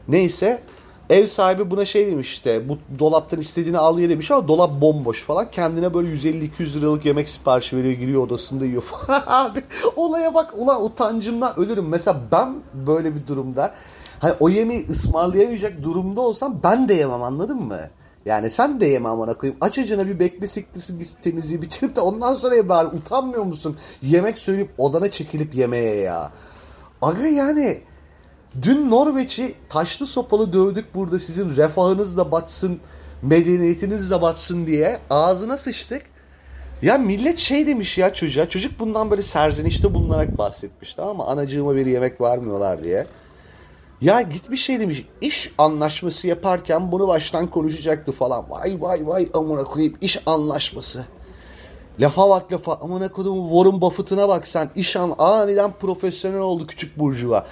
Neyse 0.08 0.62
Ev 1.10 1.26
sahibi 1.26 1.70
buna 1.70 1.84
şey 1.84 2.06
demiş 2.06 2.30
işte 2.30 2.68
bu 2.68 2.78
dolaptan 2.98 3.40
istediğini 3.40 3.78
al 3.78 3.98
ye 3.98 4.08
demiş 4.08 4.30
ama 4.30 4.48
dolap 4.48 4.80
bomboş 4.80 5.24
falan. 5.24 5.50
Kendine 5.50 5.94
böyle 5.94 6.08
150-200 6.08 6.78
liralık 6.78 7.04
yemek 7.04 7.28
siparişi 7.28 7.76
veriyor 7.76 7.94
giriyor 7.94 8.22
odasında 8.22 8.64
yiyor 8.64 8.82
falan. 8.82 9.22
Abi 9.26 9.62
olaya 9.96 10.34
bak 10.34 10.54
ulan 10.56 10.84
utancımdan 10.84 11.58
ölürüm. 11.58 11.88
Mesela 11.88 12.20
ben 12.32 12.54
böyle 12.74 13.14
bir 13.14 13.26
durumda 13.26 13.74
hani 14.20 14.34
o 14.40 14.48
yemeği 14.48 14.86
ısmarlayamayacak 14.86 15.82
durumda 15.82 16.20
olsam 16.20 16.60
ben 16.62 16.88
de 16.88 16.94
yemem 16.94 17.22
anladın 17.22 17.62
mı? 17.62 17.78
Yani 18.26 18.50
sen 18.50 18.80
de 18.80 18.86
yeme 18.86 19.08
amına 19.08 19.34
koyayım. 19.34 19.58
Aç 19.60 19.78
acına 19.78 20.06
bir 20.06 20.18
bekle 20.18 20.46
siktirsin 20.46 21.06
temizliği 21.22 21.62
bitirip 21.62 21.96
de 21.96 22.00
ondan 22.00 22.34
sonra 22.34 22.54
ye 22.54 22.68
bari. 22.68 22.86
Utanmıyor 22.86 23.44
musun? 23.44 23.76
Yemek 24.02 24.38
söyleyip 24.38 24.70
odana 24.78 25.10
çekilip 25.10 25.54
yemeye 25.54 25.96
ya. 25.96 26.32
Aga 27.02 27.26
yani 27.26 27.82
Dün 28.62 28.90
Norveç'i 28.90 29.54
taşlı 29.68 30.06
sopalı 30.06 30.52
dövdük 30.52 30.94
burada 30.94 31.18
sizin 31.18 31.56
refahınız 31.56 32.16
da 32.16 32.32
batsın, 32.32 32.80
medeniyetiniz 33.22 34.10
de 34.10 34.22
batsın 34.22 34.66
diye 34.66 34.98
ağzına 35.10 35.56
sıçtık. 35.56 36.02
Ya 36.82 36.98
millet 36.98 37.38
şey 37.38 37.66
demiş 37.66 37.98
ya 37.98 38.14
çocuğa. 38.14 38.48
Çocuk 38.48 38.78
bundan 38.78 39.10
böyle 39.10 39.22
serzenişte 39.22 39.94
bulunarak 39.94 40.38
bahsetmiş 40.38 40.94
tamam 40.94 41.16
mı? 41.16 41.24
Anacığıma 41.24 41.74
bir 41.76 41.86
yemek 41.86 42.20
vermiyorlar 42.20 42.84
diye. 42.84 43.06
Ya 44.00 44.22
gitmiş 44.22 44.64
şey 44.64 44.80
demiş. 44.80 45.06
iş 45.20 45.52
anlaşması 45.58 46.26
yaparken 46.26 46.92
bunu 46.92 47.08
baştan 47.08 47.46
konuşacaktı 47.46 48.12
falan. 48.12 48.50
Vay 48.50 48.76
vay 48.80 49.06
vay 49.06 49.28
amına 49.34 49.64
koyayım 49.64 49.94
iş 50.00 50.18
anlaşması. 50.26 51.04
Lafa 52.00 52.30
bak 52.30 52.52
lafa 52.52 52.74
amına 52.74 53.08
koyduğum 53.08 53.48
Warren 53.48 53.80
Buffett'ına 53.80 54.28
bak 54.28 54.48
sen. 54.48 54.70
İş 54.74 54.96
an 54.96 55.14
aniden 55.18 55.72
profesyonel 55.72 56.40
oldu 56.40 56.66
küçük 56.66 56.98
burjuva. 56.98 57.46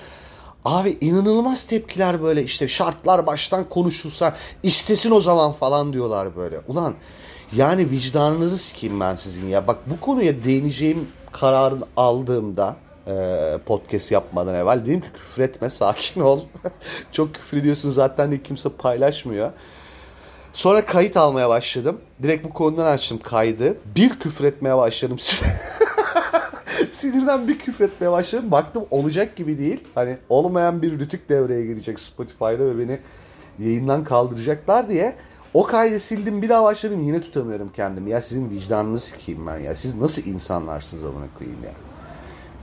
Abi 0.67 0.99
inanılmaz 1.01 1.65
tepkiler 1.65 2.23
böyle 2.23 2.43
işte 2.43 2.69
şartlar 2.69 3.27
baştan 3.27 3.69
konuşulsa 3.69 4.37
istesin 4.63 5.11
o 5.11 5.21
zaman 5.21 5.53
falan 5.53 5.93
diyorlar 5.93 6.37
böyle. 6.37 6.61
Ulan 6.69 6.95
yani 7.57 7.91
vicdanınızı 7.91 8.59
sikeyim 8.59 9.01
ben 9.01 9.15
sizin 9.15 9.49
ya. 9.49 9.67
Bak 9.67 9.79
bu 9.87 10.01
konuya 10.01 10.45
değineceğim 10.45 11.09
kararını 11.33 11.85
aldığımda 11.97 12.77
e, 13.07 13.15
podcast 13.67 14.13
yapmadan 14.13 14.55
evvel 14.55 14.81
dedim 14.81 15.01
ki 15.01 15.07
küfür 15.15 15.43
etme 15.43 15.71
sakin 15.71 16.21
ol. 16.21 16.41
Çok 17.13 17.35
küfür 17.35 17.57
ediyorsun 17.57 17.91
zaten 17.91 18.33
de 18.33 18.43
kimse 18.43 18.69
paylaşmıyor. 18.69 19.51
Sonra 20.53 20.87
kayıt 20.87 21.17
almaya 21.17 21.49
başladım. 21.49 22.01
Direkt 22.23 22.45
bu 22.45 22.53
konudan 22.53 22.87
açtım 22.87 23.19
kaydı. 23.19 23.77
Bir 23.97 24.19
küfür 24.19 24.45
etmeye 24.45 24.77
başladım. 24.77 25.19
Sinirden 26.97 27.49
bir 27.49 27.59
küfür 27.59 27.85
etmeye 27.85 28.11
başladım. 28.11 28.51
Baktım 28.51 28.85
olacak 28.91 29.37
gibi 29.37 29.59
değil. 29.59 29.85
Hani 29.95 30.17
olmayan 30.29 30.83
bir 30.83 31.01
rütük 31.01 31.29
devreye 31.29 31.67
girecek 31.67 32.01
Spotify'da 32.01 32.67
ve 32.67 32.79
beni 32.79 32.99
yayından 33.59 34.05
kaldıracaklar 34.05 34.91
diye. 34.91 35.17
O 35.55 35.63
kaydı 35.63 36.01
sildim 36.01 36.43
bir 36.43 36.49
daha 36.49 36.65
başladım 36.65 37.01
yine 37.01 37.21
tutamıyorum 37.21 37.73
kendimi. 37.73 38.11
Ya 38.11 38.23
sizin 38.23 38.51
vicdanınız 38.51 39.05
sikeyim 39.05 39.47
ben 39.47 39.59
ya. 39.59 39.77
Siz 39.77 39.95
nasıl 39.95 40.23
insanlarsınız 40.23 41.05
amına 41.05 41.27
koyayım 41.39 41.65
ya. 41.65 41.73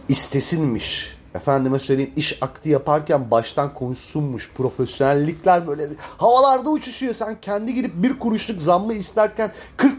İstesinmiş. 0.09 1.17
Efendime 1.35 1.79
söyleyeyim 1.79 2.13
iş 2.15 2.37
akti 2.41 2.69
yaparken 2.69 3.31
baştan 3.31 3.73
konuşsunmuş. 3.73 4.51
Profesyonellikler 4.55 5.67
böyle 5.67 5.87
havalarda 6.17 6.69
uçuşuyor. 6.69 7.13
Sen 7.13 7.41
kendi 7.41 7.73
gidip 7.73 7.91
bir 7.95 8.19
kuruşluk 8.19 8.61
zammı 8.61 8.93
isterken 8.93 9.51
40 9.77 9.93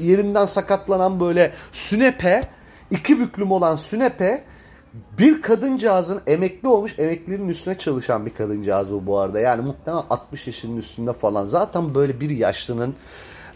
yerinden 0.00 0.46
sakatlanan 0.46 1.20
böyle 1.20 1.52
sünepe 1.72 2.57
iki 2.90 3.20
büklüm 3.20 3.52
olan 3.52 3.76
sünepe 3.76 4.44
bir 5.18 5.42
kadıncağızın 5.42 6.20
emekli 6.26 6.68
olmuş 6.68 6.98
emeklinin 6.98 7.48
üstüne 7.48 7.78
çalışan 7.78 8.26
bir 8.26 8.34
kadıncağız 8.34 8.92
bu 8.92 9.06
bu 9.06 9.18
arada. 9.18 9.40
Yani 9.40 9.62
muhtemelen 9.62 10.04
60 10.10 10.46
yaşının 10.46 10.76
üstünde 10.76 11.12
falan. 11.12 11.46
Zaten 11.46 11.94
böyle 11.94 12.20
bir 12.20 12.30
yaşlının 12.30 12.94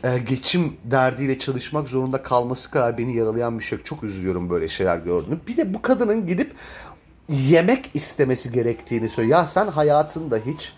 e, 0.05 0.19
geçim 0.19 0.77
derdiyle 0.85 1.39
çalışmak 1.39 1.89
zorunda 1.89 2.23
kalması 2.23 2.71
kadar 2.71 2.99
beni 2.99 3.17
yaralayan 3.17 3.59
bir 3.59 3.65
şey. 3.65 3.79
Çok 3.79 4.03
üzülüyorum 4.03 4.51
böyle 4.51 4.69
şeyler 4.69 4.97
gördüğüm. 4.99 5.41
Bir 5.47 5.57
de 5.57 5.75
bu 5.75 5.83
kadının 5.83 6.27
gidip 6.27 6.55
yemek 7.29 7.91
istemesi 7.95 8.53
gerektiğini 8.53 9.09
söylüyor. 9.09 9.39
Ya 9.39 9.47
sen 9.47 9.67
hayatında 9.67 10.39
hiç 10.47 10.73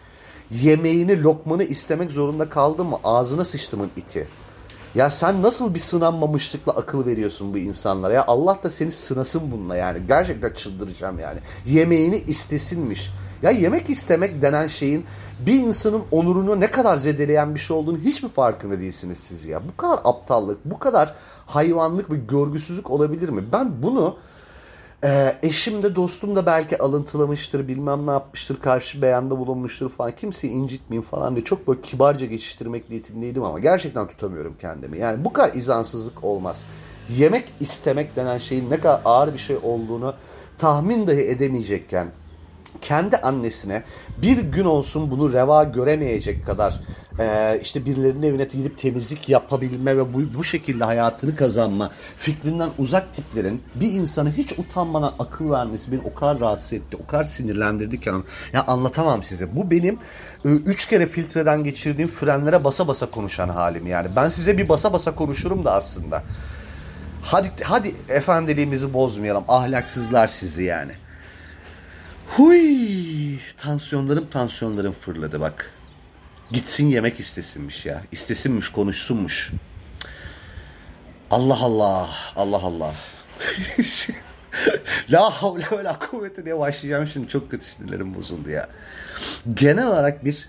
yemeğini, 0.51 1.23
lokmanı 1.23 1.65
istemek 1.65 2.11
zorunda 2.13 2.49
kaldın 2.49 2.87
mı? 2.87 2.99
Ağzına 3.05 3.45
sıçtımın 3.45 3.91
iti. 3.97 4.29
Ya 4.95 5.11
sen 5.11 5.43
nasıl 5.43 5.75
bir 5.75 5.79
sınanmamışlıkla 5.79 6.73
akıl 6.73 7.07
veriyorsun 7.07 7.55
bu 7.55 7.59
insanlara? 7.59 8.13
Ya 8.13 8.25
Allah 8.27 8.59
da 8.63 8.71
seni 8.71 8.93
sınasın 8.93 9.53
bununla 9.53 9.77
yani. 9.77 9.99
Gerçekten 10.09 10.53
çıldıracağım 10.53 11.19
yani. 11.19 11.39
Yemeğini 11.67 12.17
istesinmiş. 12.17 13.11
Ya 13.43 13.51
yemek 13.51 13.91
istemek 13.91 14.43
denen 14.43 14.67
şeyin 14.67 15.05
bir 15.47 15.55
insanın 15.55 16.03
onurunu 16.11 16.61
ne 16.61 16.71
kadar 16.71 16.97
zedeleyen 16.97 17.55
bir 17.55 17.61
şey 17.61 17.77
olduğunu 17.77 17.99
hiç 17.99 18.23
mi 18.23 18.29
farkında 18.29 18.81
değilsiniz 18.81 19.19
siz 19.19 19.47
ya? 19.47 19.61
Bu 19.69 19.77
kadar 19.77 20.01
aptallık 20.05 20.65
bu 20.65 20.79
kadar 20.79 21.15
hayvanlık 21.47 22.11
ve 22.11 22.17
görgüsüzlük 22.17 22.91
olabilir 22.91 23.29
mi? 23.29 23.45
Ben 23.53 23.83
bunu 23.83 24.17
ee, 25.05 25.37
eşim 25.43 25.83
de 25.83 25.95
dostum 25.95 26.37
da 26.37 26.47
belki 26.47 26.79
alıntılamıştır, 26.79 27.69
bilmem 27.69 28.07
ne 28.07 28.11
yapmıştır, 28.11 28.61
karşı 28.61 29.03
beyanda 29.03 29.39
bulunmuştur 29.39 29.91
falan. 29.91 30.13
Kimseyi 30.17 30.53
incitmeyeyim 30.53 31.09
falan 31.11 31.37
diye 31.37 31.45
çok 31.45 31.69
böyle 31.69 31.81
kibarca 31.81 32.27
geçiştirmek 32.27 32.91
niyetindeydim 32.91 33.45
ama 33.45 33.59
gerçekten 33.59 34.07
tutamıyorum 34.07 34.57
kendimi. 34.61 34.99
Yani 34.99 35.25
bu 35.25 35.33
kadar 35.33 35.55
izansızlık 35.55 36.25
olmaz. 36.25 36.65
Yemek 37.09 37.53
istemek 37.61 38.17
denen 38.17 38.39
şeyin 38.39 38.71
ne 38.71 38.81
kadar 38.81 39.01
ağır 39.05 39.33
bir 39.33 39.39
şey 39.39 39.57
olduğunu 39.63 40.15
tahmin 40.59 41.07
dahi 41.07 41.21
edemeyecekken 41.21 42.09
kendi 42.81 43.17
annesine 43.17 43.83
bir 44.23 44.39
gün 44.39 44.65
olsun 44.65 45.11
bunu 45.11 45.33
reva 45.33 45.65
göremeyecek 45.65 46.47
kadar 46.47 46.81
e, 47.19 47.61
işte 47.63 47.85
birilerinin 47.85 48.23
evine 48.23 48.45
gidip 48.45 48.79
temizlik 48.79 49.29
yapabilme 49.29 49.97
ve 49.97 50.15
bu, 50.15 50.35
bu 50.35 50.45
şekilde 50.45 50.85
hayatını 50.85 51.37
kazanma 51.37 51.91
fikrinden 52.17 52.71
uzak 52.79 53.13
tiplerin 53.13 53.63
bir 53.75 53.93
insana 53.93 54.31
hiç 54.31 54.59
utanmadan 54.59 55.15
akıl 55.19 55.51
vermesi 55.51 55.93
beni 55.93 56.01
o 56.01 56.15
kadar 56.15 56.41
rahatsız 56.41 56.73
etti, 56.73 56.97
o 57.05 57.07
kadar 57.07 57.25
sinirlendirdi 57.25 58.01
ki 58.01 58.11
ya 58.53 58.65
anlatamam 58.67 59.23
size. 59.23 59.57
Bu 59.57 59.71
benim 59.71 59.99
e, 60.45 60.49
üç 60.49 60.89
kere 60.89 61.07
filtreden 61.07 61.65
geçirdiğim 61.65 62.09
frenlere 62.09 62.65
basa 62.65 62.89
basa 62.89 63.11
konuşan 63.11 63.49
halim 63.49 63.87
yani. 63.87 64.09
Ben 64.17 64.29
size 64.29 64.59
bir 64.59 64.69
basa 64.69 64.93
basa 64.93 65.15
konuşurum 65.15 65.65
da 65.65 65.73
aslında. 65.73 66.23
Hadi 67.23 67.51
hadi 67.63 67.95
efendiliğimizi 68.09 68.95
bozmayalım. 68.95 69.45
Ahlaksızlar 69.49 70.29
sizi 70.29 70.65
yani. 70.65 70.93
Huy! 72.37 73.39
Tansiyonlarım 73.59 74.27
tansiyonlarım 74.31 74.93
fırladı 74.93 75.41
bak. 75.41 75.74
Gitsin 76.53 76.87
yemek 76.87 77.21
istesinmiş 77.21 77.87
ya. 77.87 78.03
İstesinmiş, 78.13 78.69
konuşsunmuş. 78.69 79.53
Allah 81.31 81.59
Allah. 81.61 82.11
Allah 82.37 82.63
Allah. 82.63 82.95
La 85.11 85.31
havle 85.31 85.67
ve 85.79 85.85
la 85.85 85.99
kuvvete 85.99 86.45
diye 86.45 86.59
başlayacağım 86.59 87.07
şimdi. 87.07 87.29
Çok 87.29 87.51
kötü 87.51 87.65
sinirlerim 87.65 88.15
bozuldu 88.15 88.51
ya. 88.51 88.69
Genel 89.55 89.87
olarak 89.87 90.25
biz 90.25 90.49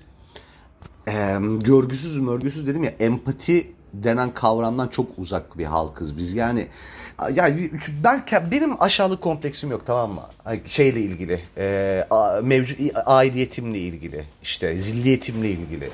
e, 1.08 1.38
görgüsüz 1.62 2.18
mörgüsüz 2.18 2.68
dedim 2.68 2.84
ya 2.84 2.94
empati 3.00 3.75
denen 4.04 4.34
kavramdan 4.34 4.88
çok 4.88 5.08
uzak 5.18 5.58
bir 5.58 5.66
halkız 5.66 6.18
biz. 6.18 6.34
Yani 6.34 6.68
yani 7.34 7.70
ben 8.04 8.24
benim 8.52 8.84
aşağılık 8.84 9.22
kompleksim 9.22 9.72
yok 9.72 9.82
tamam 9.86 10.12
mı? 10.12 10.24
Şeyle 10.66 11.00
ilgili, 11.00 11.42
e, 11.58 12.08
mevcut 12.44 12.80
aidiyetimle 13.06 13.80
ilgili, 13.80 14.26
işte 14.44 14.82
zilliyetimle 14.82 15.50
ilgili. 15.50 15.90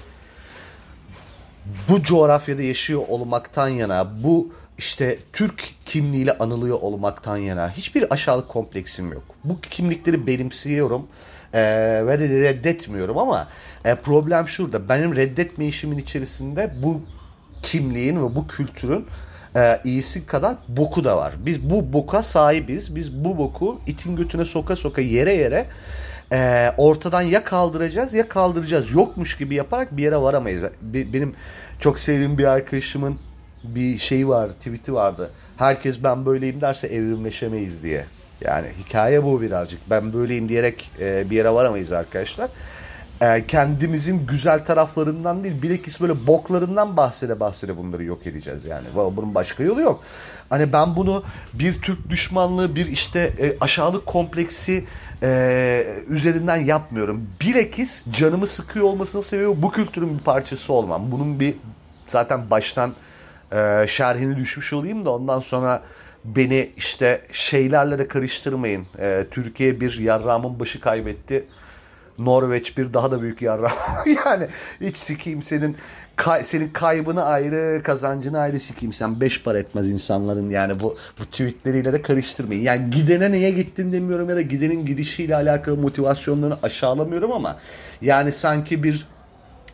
Bu 1.90 2.04
coğrafyada 2.04 2.62
yaşıyor 2.62 3.02
olmaktan 3.08 3.68
yana, 3.68 4.24
bu 4.24 4.52
işte 4.78 5.20
Türk 5.34 5.76
kimliğiyle 5.86 6.38
anılıyor 6.38 6.80
olmaktan 6.82 7.38
yana 7.38 7.72
hiçbir 7.72 8.14
aşağılık 8.14 8.50
kompleksim 8.50 9.14
yok. 9.14 9.24
Bu 9.44 9.62
kimlikleri 9.62 10.28
benimsiyorum 10.28 11.08
e, 11.54 11.62
ve 12.06 12.20
reddetmiyorum 12.20 13.18
ama 13.18 13.48
e, 13.86 13.96
problem 13.96 14.48
şurada. 14.48 14.90
Benim 14.90 15.16
reddetmeyişimin 15.16 15.98
içerisinde 15.98 16.74
bu 16.84 17.02
kimliğin 17.64 18.16
ve 18.16 18.36
bu 18.36 18.48
kültürün 18.48 19.06
e, 19.56 19.80
iyisi 19.84 20.26
kadar 20.26 20.56
boku 20.68 21.04
da 21.04 21.18
var. 21.18 21.34
Biz 21.46 21.70
bu 21.70 21.94
boka 21.94 22.24
sahibiz. 22.24 22.96
Biz 22.96 23.24
bu 23.24 23.38
boku 23.38 23.82
itin 23.88 24.16
götüne 24.16 24.46
soka 24.46 24.76
soka 24.76 25.02
yere 25.02 25.34
yere 25.34 25.66
e, 26.32 26.72
ortadan 26.78 27.22
ya 27.22 27.44
kaldıracağız 27.44 28.14
ya 28.14 28.28
kaldıracağız. 28.28 28.94
Yokmuş 28.94 29.38
gibi 29.38 29.56
yaparak 29.56 29.98
bir 29.98 30.04
yere 30.04 30.18
varamayız. 30.18 30.64
Benim 30.82 31.36
çok 31.80 32.00
sevdiğim 32.00 32.38
bir 32.38 32.46
arkadaşımın 32.46 33.20
bir 33.64 33.98
şeyi 33.98 34.28
var, 34.28 34.50
tweet'i 34.50 34.94
vardı. 34.94 35.32
Herkes 35.58 36.04
ben 36.04 36.26
böyleyim 36.26 36.62
derse 36.62 36.88
evrimleşemeyiz 36.88 37.84
diye. 37.84 38.06
Yani 38.42 38.68
hikaye 38.86 39.24
bu 39.24 39.42
birazcık. 39.42 39.90
Ben 39.90 40.14
böyleyim 40.14 40.50
diyerek 40.50 40.92
e, 41.00 41.30
bir 41.30 41.36
yere 41.36 41.50
varamayız 41.50 41.92
arkadaşlar 41.92 42.50
e, 43.22 43.48
kendimizin 43.48 44.28
güzel 44.28 44.66
taraflarından 44.66 45.44
değil 45.44 45.62
bilakis 45.62 46.02
böyle 46.02 46.28
boklarından 46.28 46.98
bahsede 46.98 47.40
bahsede 47.40 47.78
bunları 47.78 48.04
yok 48.04 48.28
edeceğiz 48.28 48.66
yani. 48.66 48.88
Bunun 48.96 49.36
başka 49.36 49.64
yolu 49.64 49.82
yok. 49.82 50.04
Hani 50.50 50.74
ben 50.74 50.96
bunu 50.96 51.24
bir 51.54 51.82
Türk 51.82 52.10
düşmanlığı 52.10 52.76
bir 52.76 52.86
işte 52.86 53.20
e, 53.20 53.58
aşağılık 53.62 54.06
kompleksi 54.06 54.86
e, 55.24 55.84
üzerinden 56.08 56.58
yapmıyorum. 56.58 57.28
Bilakis 57.42 58.04
canımı 58.12 58.48
sıkıyor 58.48 58.86
olmasının 58.86 59.22
sebebi 59.22 59.62
bu 59.62 59.72
kültürün 59.72 60.20
bir 60.20 60.24
parçası 60.24 60.74
olmam. 60.74 61.12
Bunun 61.12 61.40
bir 61.40 61.56
zaten 62.08 62.50
baştan 62.50 62.94
e, 63.52 63.86
şerhini 63.88 64.38
düşmüş 64.38 64.74
olayım 64.74 65.06
da 65.06 65.12
ondan 65.12 65.40
sonra 65.40 65.82
beni 66.26 66.72
işte 66.78 67.22
şeylerle 67.32 68.00
de 68.00 68.08
karıştırmayın. 68.08 68.88
E, 69.00 69.26
Türkiye 69.32 69.82
bir 69.82 70.00
yarrağımın 70.00 70.60
başı 70.60 70.80
kaybetti 70.80 71.46
Norveç 72.20 72.78
bir 72.78 72.94
daha 72.94 73.12
da 73.12 73.22
büyük 73.22 73.42
yarra. 73.42 73.72
yani 74.26 74.48
hiç 74.82 74.98
sikeyim 74.98 75.44
senin 75.44 75.78
kay, 76.16 76.44
senin 76.44 76.70
kaybını 76.70 77.24
ayrı, 77.24 77.84
kazancını 77.84 78.40
ayrı 78.40 78.60
sikeyim. 78.60 78.94
Sen 78.94 79.22
beş 79.22 79.44
para 79.44 79.60
etmez 79.60 79.90
insanların 79.90 80.50
yani 80.50 80.80
bu 80.80 80.98
bu 81.20 81.26
tweetleriyle 81.26 81.94
de 81.94 82.02
karıştırmayın. 82.02 82.62
Yani 82.62 82.90
gidene 82.90 83.32
neye 83.32 83.52
gittin 83.52 83.94
demiyorum 83.94 84.30
ya 84.30 84.36
da 84.36 84.42
gidenin 84.42 84.86
gidişiyle 84.86 85.36
alakalı 85.36 85.78
motivasyonlarını 85.78 86.58
aşağılamıyorum 86.64 87.32
ama 87.32 87.58
yani 88.02 88.32
sanki 88.32 88.84
bir 88.84 89.08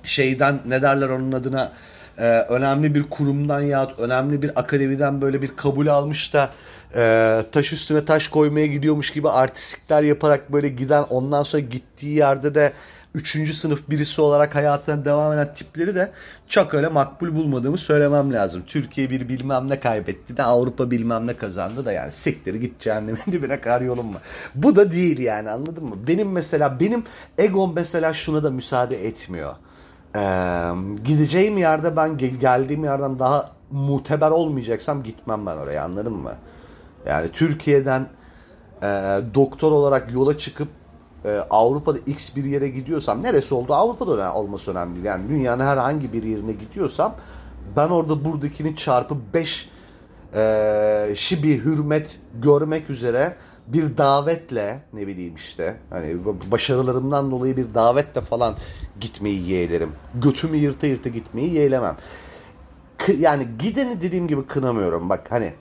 şeyden 0.03 0.59
ne 0.65 0.81
derler 0.81 1.09
onun 1.09 1.31
adına 1.31 1.71
e, 2.17 2.23
önemli 2.39 2.95
bir 2.95 3.03
kurumdan 3.03 3.61
ya 3.61 3.91
önemli 3.97 4.41
bir 4.41 4.59
akademiden 4.59 5.21
böyle 5.21 5.41
bir 5.41 5.55
kabul 5.55 5.87
almış 5.87 6.33
da 6.33 6.49
e, 6.95 7.43
taş 7.51 7.73
üstüne 7.73 8.05
taş 8.05 8.27
koymaya 8.27 8.65
gidiyormuş 8.65 9.11
gibi 9.11 9.29
artistlikler 9.29 10.01
yaparak 10.01 10.53
böyle 10.53 10.67
giden 10.67 11.03
ondan 11.03 11.43
sonra 11.43 11.61
gittiği 11.61 12.15
yerde 12.15 12.55
de 12.55 12.73
üçüncü 13.15 13.53
sınıf 13.53 13.89
birisi 13.89 14.21
olarak 14.21 14.55
hayatına 14.55 15.05
devam 15.05 15.33
eden 15.33 15.53
tipleri 15.53 15.95
de 15.95 16.11
çok 16.47 16.73
öyle 16.73 16.87
makbul 16.87 17.35
bulmadığımı 17.35 17.77
söylemem 17.77 18.33
lazım. 18.33 18.63
Türkiye 18.67 19.09
bir 19.09 19.29
bilmem 19.29 19.69
ne 19.69 19.79
kaybetti 19.79 20.37
de 20.37 20.43
Avrupa 20.43 20.91
bilmem 20.91 21.27
ne 21.27 21.37
kazandı 21.37 21.85
da 21.85 21.91
yani 21.91 22.11
siktir 22.11 22.53
git 22.53 22.79
cehennemin 22.79 23.21
dibine 23.31 23.61
kar 23.61 23.81
yolun 23.81 24.05
mu? 24.05 24.17
Bu 24.55 24.75
da 24.75 24.91
değil 24.91 25.19
yani 25.19 25.49
anladın 25.49 25.83
mı? 25.83 25.95
Benim 26.07 26.31
mesela 26.31 26.79
benim 26.79 27.03
egom 27.37 27.73
mesela 27.75 28.13
şuna 28.13 28.43
da 28.43 28.51
müsaade 28.51 29.07
etmiyor. 29.07 29.55
Ee, 30.15 30.71
gideceğim 31.03 31.57
yerde 31.57 31.95
ben 31.95 32.17
geldiğim 32.17 32.83
yerden 32.83 33.19
daha 33.19 33.51
muteber 33.71 34.31
olmayacaksam 34.31 35.03
gitmem 35.03 35.45
ben 35.45 35.57
oraya 35.57 35.83
anladın 35.83 36.13
mı? 36.13 36.33
Yani 37.05 37.29
Türkiye'den 37.29 38.07
e, 38.83 38.87
doktor 39.33 39.71
olarak 39.71 40.13
yola 40.13 40.37
çıkıp 40.37 40.67
e, 41.25 41.39
Avrupa'da 41.49 41.97
X 41.97 42.35
bir 42.35 42.43
yere 42.43 42.69
gidiyorsam 42.69 43.23
neresi 43.23 43.55
oldu 43.55 43.73
Avrupa'da 43.73 44.33
olması 44.33 44.71
önemli 44.71 44.95
değil. 44.95 45.05
Yani 45.05 45.29
dünyanın 45.29 45.65
herhangi 45.65 46.13
bir 46.13 46.23
yerine 46.23 46.51
gidiyorsam 46.51 47.15
ben 47.75 47.89
orada 47.89 48.25
buradakinin 48.25 48.73
çarpı 48.75 49.15
5 49.33 49.69
e, 50.35 51.13
şibi 51.15 51.63
hürmet 51.63 52.19
görmek 52.41 52.89
üzere 52.89 53.35
bir 53.67 53.97
davetle 53.97 54.79
ne 54.93 55.07
bileyim 55.07 55.35
işte 55.35 55.77
hani 55.89 56.25
başarılarımdan 56.25 57.31
dolayı 57.31 57.57
bir 57.57 57.73
davetle 57.73 58.21
falan 58.21 58.57
gitmeyi 58.99 59.49
yeğlerim. 59.49 59.91
Götümü 60.15 60.57
yırta 60.57 60.87
yırta 60.87 61.09
gitmeyi 61.09 61.53
yeğlemem. 61.53 61.97
Yani 63.17 63.47
gideni 63.59 64.01
dediğim 64.01 64.27
gibi 64.27 64.47
kınamıyorum. 64.47 65.09
Bak 65.09 65.27
hani 65.29 65.53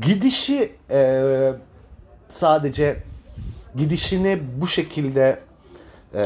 gidişi 0.00 0.72
e, 0.90 1.52
sadece 2.28 2.96
gidişini 3.76 4.40
bu 4.60 4.66
şekilde 4.66 5.38
e, 6.14 6.22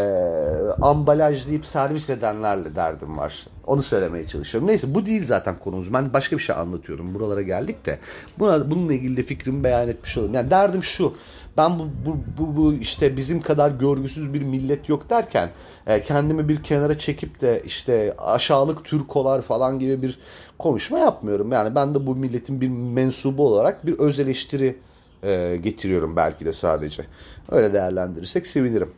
ambalajlayıp 0.82 1.66
servis 1.66 2.10
edenlerle 2.10 2.74
derdim 2.74 3.18
var. 3.18 3.46
Onu 3.66 3.82
söylemeye 3.82 4.26
çalışıyorum. 4.26 4.68
Neyse 4.68 4.94
bu 4.94 5.06
değil 5.06 5.24
zaten 5.24 5.58
konumuz. 5.58 5.92
Ben 5.92 6.12
başka 6.12 6.36
bir 6.36 6.42
şey 6.42 6.56
anlatıyorum. 6.56 7.14
Buralara 7.14 7.42
geldik 7.42 7.86
de. 7.86 7.98
Buna, 8.38 8.70
bununla 8.70 8.92
ilgili 8.92 9.16
de 9.16 9.22
fikrimi 9.22 9.64
beyan 9.64 9.88
etmiş 9.88 10.18
olayım. 10.18 10.34
Yani 10.34 10.50
derdim 10.50 10.84
şu. 10.84 11.12
Ben 11.56 11.78
bu, 11.78 11.88
bu, 12.06 12.16
bu, 12.38 12.56
bu 12.56 12.74
işte 12.74 13.16
bizim 13.16 13.40
kadar 13.40 13.70
görgüsüz 13.70 14.34
bir 14.34 14.42
millet 14.42 14.88
yok 14.88 15.10
derken 15.10 15.50
e, 15.86 16.02
kendimi 16.02 16.48
bir 16.48 16.62
kenara 16.62 16.98
çekip 16.98 17.40
de 17.40 17.62
işte 17.64 18.14
aşağılık 18.18 18.84
Türkolar 18.84 19.42
falan 19.42 19.78
gibi 19.78 20.02
bir 20.02 20.18
konuşma 20.58 20.98
yapmıyorum. 20.98 21.52
Yani 21.52 21.74
ben 21.74 21.94
de 21.94 22.06
bu 22.06 22.16
milletin 22.16 22.60
bir 22.60 22.68
mensubu 22.68 23.46
olarak 23.46 23.86
bir 23.86 23.98
öz 23.98 24.20
eleştiri 24.20 24.78
e, 25.22 25.56
getiriyorum 25.56 26.16
belki 26.16 26.44
de 26.44 26.52
sadece. 26.52 27.06
Öyle 27.50 27.72
değerlendirirsek 27.72 28.46
sevinirim. 28.46 28.90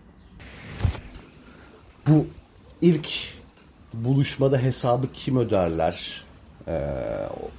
İlk 2.83 3.09
buluşmada 3.95 4.59
hesabı 4.59 5.13
kim 5.13 5.37
öderler? 5.37 6.25
Ee, 6.69 6.81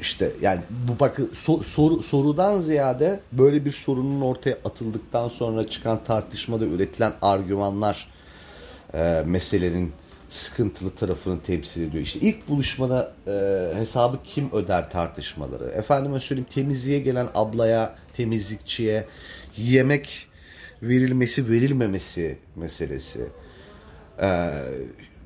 işte 0.02 0.32
yani 0.42 0.60
bu 0.88 1.00
bak 1.00 1.20
so, 1.34 1.64
soru, 1.64 2.04
sorudan 2.04 2.60
ziyade 2.60 3.20
böyle 3.32 3.66
bir 3.66 3.72
sorunun 3.72 4.22
ortaya 4.22 4.58
atıldıktan 4.66 5.28
sonra 5.28 5.68
çıkan 5.68 6.04
tartışmada 6.04 6.66
üretilen 6.66 7.14
argümanlar 7.22 8.08
e, 8.94 9.24
meselenin 9.26 9.92
sıkıntılı 10.30 10.90
tarafını 10.92 11.42
temsil 11.42 11.82
ediyor. 11.82 12.04
İşte 12.04 12.20
ilk 12.20 12.48
buluşmada 12.48 13.14
e, 13.28 13.32
hesabı 13.76 14.20
kim 14.24 14.52
öder 14.52 14.90
tartışmaları. 14.90 15.66
Efendime 15.66 16.20
söyleyeyim 16.20 16.50
temizliğe 16.54 17.00
gelen 17.00 17.28
ablaya, 17.36 17.96
temizlikçiye 18.18 19.08
yemek 19.58 20.28
verilmesi 20.84 21.50
verilmemesi 21.50 22.38
meselesi. 22.56 23.30
Ee, 24.22 24.50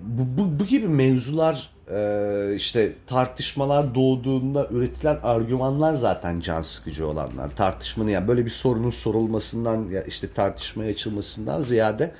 bu, 0.01 0.41
bu, 0.41 0.59
bu 0.59 0.65
gibi 0.65 0.87
mevzular 0.87 1.69
e, 1.91 2.55
işte 2.55 2.93
tartışmalar 3.07 3.95
doğduğunda 3.95 4.67
üretilen 4.71 5.19
argümanlar 5.23 5.95
zaten 5.95 6.39
can 6.39 6.61
sıkıcı 6.61 7.07
olanlar. 7.07 7.55
Tartışmanın 7.55 8.09
yani 8.09 8.27
böyle 8.27 8.45
bir 8.45 8.51
sorunun 8.51 8.91
sorulmasından 8.91 9.89
ya 9.89 10.03
işte 10.03 10.33
tartışmaya 10.33 10.91
açılmasından 10.91 11.61
ziyade 11.61 12.11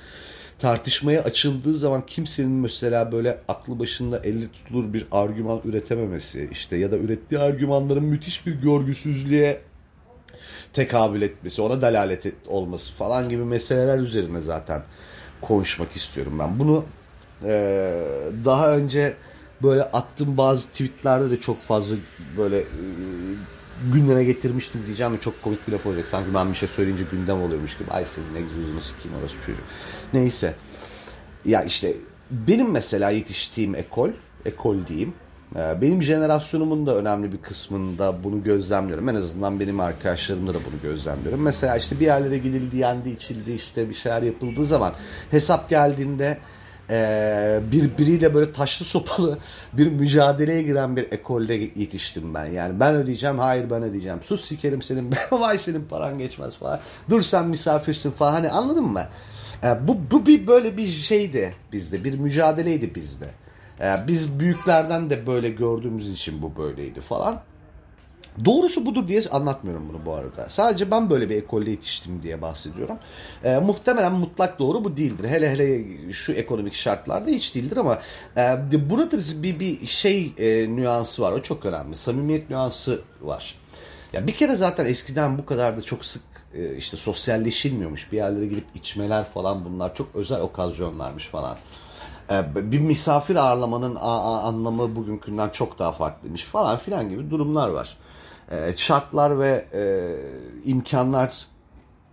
tartışmaya 0.58 1.22
açıldığı 1.22 1.74
zaman 1.74 2.06
kimsenin 2.06 2.50
mesela 2.50 3.12
böyle 3.12 3.38
aklı 3.48 3.78
başında 3.78 4.18
elle 4.18 4.48
tutulur 4.48 4.92
bir 4.92 5.06
argüman 5.12 5.60
üretememesi 5.64 6.48
işte 6.52 6.76
ya 6.76 6.92
da 6.92 6.96
ürettiği 6.96 7.40
argümanların 7.40 8.04
müthiş 8.04 8.46
bir 8.46 8.52
görgüsüzlüğe 8.52 9.60
tekabül 10.72 11.22
etmesi, 11.22 11.62
ona 11.62 11.82
dalalet 11.82 12.26
et, 12.26 12.34
olması 12.46 12.92
falan 12.92 13.28
gibi 13.28 13.44
meseleler 13.44 13.98
üzerine 13.98 14.40
zaten 14.40 14.82
konuşmak 15.44 15.96
istiyorum 15.96 16.38
ben. 16.38 16.58
Bunu 16.58 16.84
e, 17.44 18.02
daha 18.44 18.76
önce 18.76 19.14
böyle 19.62 19.82
attığım 19.82 20.36
bazı 20.36 20.68
tweetlerde 20.68 21.30
de 21.30 21.40
çok 21.40 21.62
fazla 21.62 21.96
böyle 22.36 22.58
e, 22.58 22.64
gündeme 23.92 24.24
getirmiştim 24.24 24.82
diyeceğim 24.86 25.12
ve 25.12 25.20
çok 25.20 25.42
komik 25.42 25.68
bir 25.68 25.72
laf 25.72 25.86
olacak. 25.86 26.06
Sanki 26.06 26.34
ben 26.34 26.50
bir 26.50 26.56
şey 26.56 26.68
söyleyince 26.68 27.04
gündem 27.12 27.42
oluyormuş 27.42 27.78
gibi. 27.78 27.90
Ay 27.90 28.06
senin 28.06 28.34
egzozunu 28.34 28.80
sikeyim 28.80 29.18
orası 29.20 29.34
çocuk. 29.46 29.64
Neyse. 30.12 30.54
Ya 31.44 31.62
işte 31.62 31.94
benim 32.30 32.70
mesela 32.70 33.10
yetiştiğim 33.10 33.74
ekol, 33.74 34.10
ekol 34.44 34.86
diyeyim. 34.86 35.14
E, 35.56 35.80
benim 35.80 36.02
jenerasyonumun 36.02 36.86
da 36.86 36.96
önemli 36.96 37.32
bir 37.32 37.38
kısmında 37.38 38.24
bunu 38.24 38.42
gözlemliyorum. 38.42 39.08
En 39.08 39.14
azından 39.14 39.60
benim 39.60 39.80
arkadaşlarımda 39.80 40.54
da 40.54 40.58
bunu 40.58 40.82
gözlemliyorum. 40.82 41.42
Mesela 41.42 41.76
işte 41.76 42.00
bir 42.00 42.04
yerlere 42.04 42.38
gidildi, 42.38 42.76
yendi, 42.76 43.10
içildi, 43.10 43.52
işte 43.52 43.88
bir 43.88 43.94
şeyler 43.94 44.22
yapıldığı 44.22 44.64
zaman 44.64 44.92
hesap 45.30 45.70
geldiğinde 45.70 46.38
e, 46.90 47.60
birbiriyle 47.72 48.34
böyle 48.34 48.52
taşlı 48.52 48.86
sopalı 48.86 49.38
bir 49.72 49.86
mücadeleye 49.86 50.62
giren 50.62 50.96
bir 50.96 51.12
ekolde 51.12 51.54
yetiştim 51.54 52.34
ben. 52.34 52.46
Yani 52.46 52.80
ben 52.80 52.94
ödeyeceğim, 52.94 53.38
hayır 53.38 53.70
ben 53.70 53.82
ödeyeceğim. 53.82 54.18
Sus 54.22 54.44
sikerim 54.44 54.82
senin, 54.82 55.14
vay 55.30 55.58
senin 55.58 55.84
paran 55.84 56.18
geçmez 56.18 56.56
falan. 56.56 56.80
Dur 57.10 57.22
sen 57.22 57.48
misafirsin 57.48 58.10
falan. 58.10 58.32
Hani 58.32 58.50
anladın 58.50 58.84
mı? 58.84 59.02
E, 59.62 59.88
bu, 59.88 59.98
bu 60.10 60.26
bir 60.26 60.46
böyle 60.46 60.76
bir 60.76 60.86
şeydi 60.86 61.54
bizde, 61.72 62.04
bir 62.04 62.18
mücadeleydi 62.18 62.94
bizde. 62.94 63.43
E, 63.80 64.06
biz 64.08 64.40
büyüklerden 64.40 65.10
de 65.10 65.26
böyle 65.26 65.50
gördüğümüz 65.50 66.10
için 66.10 66.42
bu 66.42 66.56
böyleydi 66.56 67.00
falan. 67.00 67.42
Doğrusu 68.44 68.86
budur 68.86 69.08
diye 69.08 69.22
anlatmıyorum 69.30 69.88
bunu 69.88 70.06
bu 70.06 70.14
arada. 70.14 70.48
Sadece 70.48 70.90
ben 70.90 71.10
böyle 71.10 71.30
bir 71.30 71.36
ekolde 71.36 71.70
yetiştim 71.70 72.22
diye 72.22 72.42
bahsediyorum. 72.42 72.98
E, 73.44 73.58
muhtemelen 73.58 74.12
mutlak 74.12 74.58
doğru 74.58 74.84
bu 74.84 74.96
değildir. 74.96 75.28
Hele 75.28 75.50
hele 75.50 75.84
şu 76.12 76.32
ekonomik 76.32 76.74
şartlarda 76.74 77.30
hiç 77.30 77.54
değildir 77.54 77.76
ama 77.76 77.98
e, 78.36 78.58
burada 78.90 79.18
bir, 79.42 79.60
bir 79.60 79.86
şey 79.86 80.32
e, 80.38 80.76
nüansı 80.76 81.22
var. 81.22 81.32
O 81.32 81.42
çok 81.42 81.66
önemli. 81.66 81.96
Samimiyet 81.96 82.50
nüansı 82.50 83.00
var. 83.22 83.54
Ya 84.12 84.26
bir 84.26 84.34
kere 84.34 84.56
zaten 84.56 84.86
eskiden 84.86 85.38
bu 85.38 85.46
kadar 85.46 85.76
da 85.76 85.82
çok 85.82 86.04
sık 86.04 86.22
e, 86.54 86.76
işte 86.76 86.96
sosyalleşilmiyormuş. 86.96 88.12
Bir 88.12 88.16
yerlere 88.16 88.46
gidip 88.46 88.66
içmeler 88.74 89.24
falan 89.24 89.64
bunlar 89.64 89.94
çok 89.94 90.14
özel 90.14 90.40
okazyonlarmış 90.40 91.28
falan. 91.28 91.56
E, 92.30 92.72
bir 92.72 92.78
misafir 92.78 93.36
ağırlamanın 93.36 93.94
anlamı 93.94 94.96
bugünkünden 94.96 95.48
çok 95.48 95.78
daha 95.78 95.92
farklıymış 95.92 96.44
falan 96.44 96.78
filan 96.78 97.08
gibi 97.08 97.30
durumlar 97.30 97.68
var. 97.68 97.96
E, 98.50 98.72
şartlar 98.76 99.38
ve 99.38 99.66
e, 99.74 99.82
imkanlar 100.64 101.46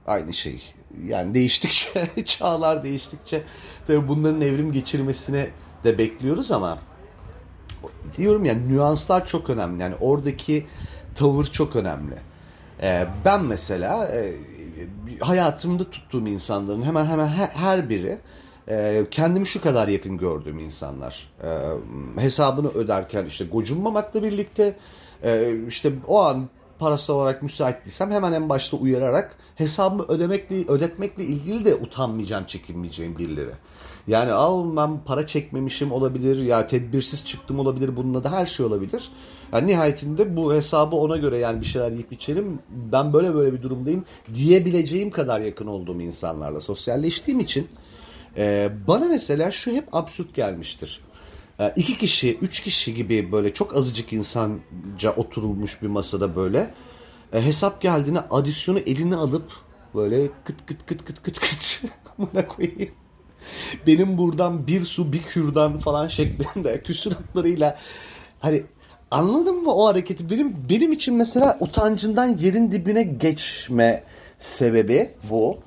aynı 0.08 0.34
şey. 0.34 0.74
Yani 1.06 1.34
değiştikçe, 1.34 2.10
çağlar 2.26 2.84
değiştikçe 2.84 3.44
tabii 3.88 4.08
bunların 4.08 4.42
evrim 4.42 4.72
geçirmesini 4.72 5.50
de 5.84 5.98
bekliyoruz 5.98 6.52
ama 6.52 6.78
diyorum 8.18 8.46
ya 8.46 8.54
nüanslar 8.54 9.26
çok 9.26 9.50
önemli. 9.50 9.82
Yani 9.82 9.96
oradaki 10.00 10.68
tavır 11.16 11.46
çok 11.46 11.76
önemli. 11.76 12.16
Ben 13.26 13.44
mesela 13.44 14.12
hayatımda 15.20 15.90
tuttuğum 15.92 16.28
insanların 16.28 16.84
hemen 16.84 17.06
hemen 17.06 17.28
her 17.28 17.90
biri 17.90 18.18
e, 18.70 19.06
kendimi 19.12 19.48
şu 19.48 19.62
kadar 19.62 19.88
yakın 19.88 20.18
gördüğüm 20.18 20.60
insanlar. 20.60 21.30
E, 21.44 22.22
hesabını 22.22 22.70
öderken 22.70 23.26
işte 23.26 23.46
gocunmamakla 23.46 24.24
birlikte 24.24 24.76
e, 25.24 25.56
işte 25.68 25.92
o 26.08 26.22
an 26.22 26.50
parasal 26.80 27.16
olarak 27.16 27.44
müsait 27.44 27.86
değilsem 27.86 28.12
hemen 28.12 28.34
en 28.34 28.50
başta 28.50 28.78
uyararak 28.78 29.36
hesabımı 29.56 30.04
ödemekle 30.04 30.68
ödetmekle 30.68 31.24
ilgili 31.24 31.66
de 31.66 31.76
utanmayacağım, 31.76 32.44
çekinmeyeceğim 32.44 33.18
birileri. 33.18 33.52
Yani 34.08 34.32
al 34.32 34.76
ben 34.78 35.04
para 35.06 35.28
çekmemişim 35.28 35.92
olabilir 35.92 36.44
ya 36.44 36.68
tedbirsiz 36.68 37.26
çıktım 37.26 37.60
olabilir 37.60 37.96
bununla 37.96 38.24
da 38.24 38.32
her 38.32 38.46
şey 38.46 38.66
olabilir. 38.66 39.12
Yani 39.54 39.68
nihayetinde 39.68 40.36
bu 40.36 40.54
hesabı 40.54 40.96
ona 40.96 41.18
göre 41.18 41.38
yani 41.38 41.62
bir 41.62 41.66
şeyler 41.66 41.92
yiyip 41.92 42.12
içelim 42.12 42.60
ben 42.70 43.14
böyle 43.14 43.36
böyle 43.36 43.54
bir 43.54 43.62
durumdayım 43.62 44.06
diyebileceğim 44.34 45.12
kadar 45.12 45.42
yakın 45.42 45.68
olduğum 45.68 46.02
insanlarla 46.02 46.62
sosyalleştiğim 46.62 47.40
için 47.40 47.68
e, 48.38 48.70
bana 48.88 49.06
mesela 49.06 49.52
şu 49.52 49.72
hep 49.72 49.96
absürt 49.96 50.36
gelmiştir. 50.36 51.02
E, 51.60 51.74
iki 51.76 51.98
kişi, 51.98 52.38
üç 52.38 52.60
kişi 52.64 52.96
gibi 52.96 53.32
böyle 53.32 53.54
çok 53.54 53.76
azıcık 53.76 54.14
insanca 54.14 55.16
oturulmuş 55.16 55.82
bir 55.82 55.88
masada 55.88 56.36
böyle 56.36 56.74
e, 57.34 57.46
hesap 57.46 57.82
geldiğinde 57.82 58.22
adisyonu 58.22 58.80
eline 58.80 59.16
alıp 59.16 59.52
böyle 59.96 60.28
kıt 60.44 60.66
kıt 60.66 60.86
kıt 60.86 61.06
kıt 61.06 61.24
kıt 61.24 61.40
kıt 61.40 61.82
buna 62.18 62.48
koyayım. 62.48 62.92
benim 63.88 64.18
buradan 64.18 64.68
bir 64.68 64.84
su 64.84 65.14
bir 65.14 65.22
kürdan 65.22 65.78
falan 65.78 66.08
şeklinde 66.08 66.82
küsuratlarıyla 66.86 67.78
hani 68.40 68.64
anladın 69.12 69.64
mı 69.64 69.74
o 69.74 69.88
hareketi? 69.88 70.30
Benim 70.30 70.56
benim 70.70 70.92
için 70.92 71.16
mesela 71.16 71.58
utancından 71.60 72.38
yerin 72.38 72.72
dibine 72.72 73.04
geçme 73.04 74.04
sebebi 74.40 75.12
bu. 75.30 75.60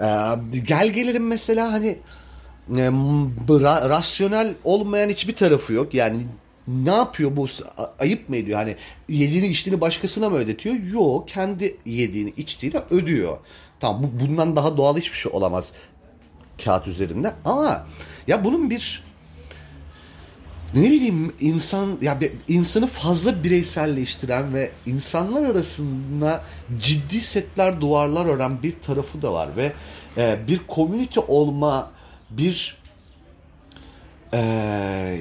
Ee, 0.00 0.58
gel 0.66 0.88
gelelim 0.88 1.26
mesela 1.26 1.72
hani 1.72 1.98
e, 2.70 2.80
ra- 3.48 3.88
rasyonel 3.88 4.54
olmayan 4.64 5.08
hiçbir 5.08 5.36
tarafı 5.36 5.72
yok. 5.72 5.94
Yani 5.94 6.26
ne 6.68 6.94
yapıyor 6.94 7.36
bu 7.36 7.46
ayıp 7.98 8.28
mı 8.28 8.36
ediyor? 8.36 8.58
Hani 8.58 8.76
yediğini 9.08 9.46
içtiğini 9.46 9.80
başkasına 9.80 10.28
mı 10.30 10.36
ödetiyor? 10.36 10.74
Yok 10.74 11.28
kendi 11.28 11.76
yediğini 11.86 12.32
içtiğini 12.36 12.76
ödüyor. 12.90 13.38
Tamam 13.80 14.02
bu 14.02 14.20
bundan 14.26 14.56
daha 14.56 14.76
doğal 14.76 14.96
hiçbir 14.96 15.16
şey 15.16 15.32
olamaz 15.32 15.72
kağıt 16.64 16.86
üzerinde 16.86 17.32
ama 17.44 17.86
ya 18.26 18.44
bunun 18.44 18.70
bir 18.70 19.04
ne 20.74 20.90
bileyim 20.90 21.32
insan 21.40 21.98
ya 22.02 22.18
insanı 22.48 22.86
fazla 22.86 23.44
bireyselleştiren 23.44 24.54
ve 24.54 24.70
insanlar 24.86 25.50
arasında 25.50 26.44
ciddi 26.80 27.20
setler 27.20 27.80
duvarlar 27.80 28.26
ören 28.26 28.62
bir 28.62 28.74
tarafı 28.80 29.22
da 29.22 29.32
var 29.32 29.48
ve 29.56 29.72
e, 30.16 30.38
bir 30.48 30.60
komünite 30.68 31.20
olma 31.20 31.90
bir 32.30 32.76
e, 34.34 35.18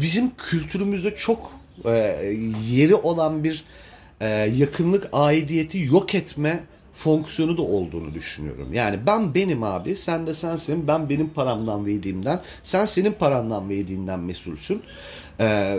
bizim 0.00 0.32
kültürümüzde 0.36 1.14
çok 1.14 1.52
e, 1.84 1.90
yeri 2.70 2.94
olan 2.94 3.44
bir 3.44 3.64
e, 4.20 4.28
yakınlık 4.28 5.08
aidiyeti 5.12 5.78
yok 5.78 6.14
etme 6.14 6.60
fonksiyonu 6.92 7.56
da 7.56 7.62
olduğunu 7.62 8.14
düşünüyorum. 8.14 8.72
Yani 8.72 8.98
ben 9.06 9.34
benim 9.34 9.62
abi, 9.62 9.96
sen 9.96 10.26
de 10.26 10.34
sensin, 10.34 10.88
ben 10.88 11.08
benim 11.08 11.28
paramdan 11.28 11.86
ve 11.86 11.92
yediğimden, 11.92 12.40
sen 12.62 12.84
senin 12.84 13.12
parandan 13.12 13.68
ve 13.68 13.74
yediğinden 13.74 14.20
mesulsün. 14.20 14.82
Ee, 15.40 15.76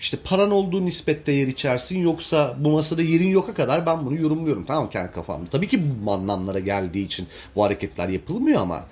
işte 0.00 0.18
paran 0.24 0.50
olduğu 0.50 0.84
nispette 0.84 1.32
yer 1.32 1.46
içersin 1.46 1.98
yoksa 1.98 2.56
bu 2.58 2.70
masada 2.70 3.02
yerin 3.02 3.28
yoka 3.28 3.54
kadar 3.54 3.86
ben 3.86 4.06
bunu 4.06 4.16
yorumluyorum 4.16 4.64
tamam 4.64 4.90
kendi 4.90 5.12
kafamda. 5.12 5.50
Tabii 5.50 5.68
ki 5.68 6.04
bu 6.06 6.12
anlamlara 6.12 6.58
geldiği 6.58 7.04
için 7.06 7.26
bu 7.56 7.64
hareketler 7.64 8.08
yapılmıyor 8.08 8.60
ama 8.60 8.84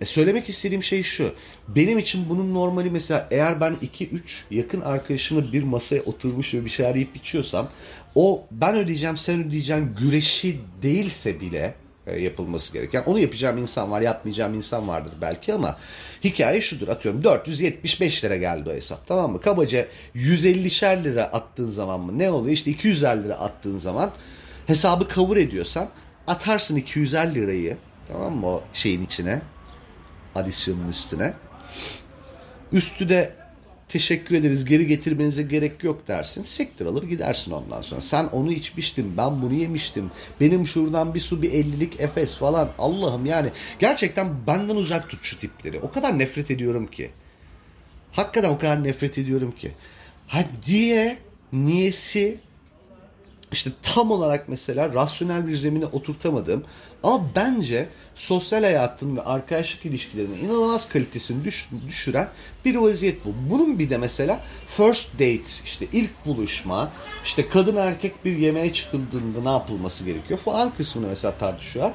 e, 0.00 0.04
söylemek 0.04 0.48
istediğim 0.48 0.82
şey 0.82 1.02
şu. 1.02 1.34
Benim 1.68 1.98
için 1.98 2.28
bunun 2.28 2.54
normali 2.54 2.90
mesela 2.90 3.28
eğer 3.30 3.60
ben 3.60 3.76
2-3 3.82 4.18
yakın 4.50 4.80
arkadaşımla 4.80 5.52
bir 5.52 5.62
masaya 5.62 6.02
oturmuş 6.02 6.54
ve 6.54 6.64
bir 6.64 6.70
şeyler 6.70 6.94
yiyip 6.94 7.16
içiyorsam 7.16 7.68
o 8.14 8.46
ben 8.50 8.76
ödeyeceğim 8.76 9.16
sen 9.16 9.44
ödeyeceğim 9.44 9.94
güreşi 10.00 10.60
değilse 10.82 11.40
bile 11.40 11.74
e, 12.06 12.20
yapılması 12.22 12.72
gereken. 12.72 13.02
Onu 13.06 13.18
yapacağım 13.18 13.58
insan 13.58 13.90
var, 13.90 14.00
yapmayacağım 14.00 14.54
insan 14.54 14.88
vardır 14.88 15.12
belki 15.20 15.54
ama 15.54 15.76
hikaye 16.24 16.60
şudur 16.60 16.88
atıyorum 16.88 17.24
475 17.24 18.24
lira 18.24 18.36
geldi 18.36 18.70
o 18.70 18.74
hesap 18.74 19.06
tamam 19.06 19.32
mı? 19.32 19.40
Kabaca 19.40 19.86
150'şer 20.14 21.04
lira 21.04 21.24
attığın 21.24 21.68
zaman 21.68 22.00
mı 22.00 22.18
ne 22.18 22.30
oluyor? 22.30 22.52
İşte 22.52 22.70
250 22.70 23.24
lira 23.24 23.34
attığın 23.34 23.78
zaman 23.78 24.12
hesabı 24.66 25.08
kavur 25.08 25.36
ediyorsan 25.36 25.88
atarsın 26.26 26.76
250 26.76 27.34
lirayı 27.34 27.76
tamam 28.08 28.36
mı 28.36 28.46
o 28.46 28.62
şeyin 28.72 29.04
içine 29.04 29.40
adisyonun 30.34 30.88
üstüne. 30.88 31.34
Üstü 32.72 33.08
de 33.08 33.34
teşekkür 33.88 34.34
ederiz 34.36 34.64
geri 34.64 34.86
getirmenize 34.86 35.42
gerek 35.42 35.84
yok 35.84 36.08
dersin. 36.08 36.42
Sektir 36.42 36.86
alır 36.86 37.02
gidersin 37.02 37.50
ondan 37.50 37.82
sonra. 37.82 38.00
Sen 38.00 38.24
onu 38.24 38.52
içmiştin 38.52 39.16
ben 39.16 39.42
bunu 39.42 39.54
yemiştim. 39.54 40.10
Benim 40.40 40.66
şuradan 40.66 41.14
bir 41.14 41.20
su 41.20 41.42
bir 41.42 41.52
ellilik 41.52 42.00
efes 42.00 42.36
falan. 42.36 42.70
Allah'ım 42.78 43.26
yani 43.26 43.50
gerçekten 43.78 44.46
benden 44.46 44.76
uzak 44.76 45.08
tut 45.08 45.20
şu 45.22 45.40
tipleri. 45.40 45.80
O 45.80 45.90
kadar 45.90 46.18
nefret 46.18 46.50
ediyorum 46.50 46.86
ki. 46.86 47.10
Hakikaten 48.12 48.50
o 48.50 48.58
kadar 48.58 48.84
nefret 48.84 49.18
ediyorum 49.18 49.52
ki. 49.52 49.72
Ha 50.26 50.44
diye 50.66 51.18
niyesi 51.52 52.38
işte 53.52 53.70
tam 53.82 54.10
olarak 54.10 54.48
mesela 54.48 54.94
rasyonel 54.94 55.46
bir 55.46 55.56
zemine 55.56 55.86
oturtamadığım 55.86 56.64
ama 57.02 57.30
bence 57.36 57.88
sosyal 58.14 58.62
hayatın 58.62 59.16
ve 59.16 59.22
arkadaşlık 59.22 59.86
ilişkilerinin 59.86 60.38
inanılmaz 60.38 60.88
kalitesini 60.88 61.44
düş, 61.44 61.68
düşüren 61.86 62.28
bir 62.64 62.74
vaziyet 62.74 63.24
bu. 63.24 63.34
Bunun 63.50 63.78
bir 63.78 63.90
de 63.90 63.98
mesela 63.98 64.40
first 64.66 65.14
date 65.14 65.42
işte 65.64 65.86
ilk 65.92 66.26
buluşma 66.26 66.92
işte 67.24 67.48
kadın 67.48 67.76
erkek 67.76 68.24
bir 68.24 68.36
yemeğe 68.36 68.72
çıkıldığında 68.72 69.42
ne 69.42 69.50
yapılması 69.50 70.04
gerekiyor 70.04 70.38
falan 70.38 70.74
kısmını 70.74 71.06
mesela 71.06 71.38
tartışıyor. 71.38 71.90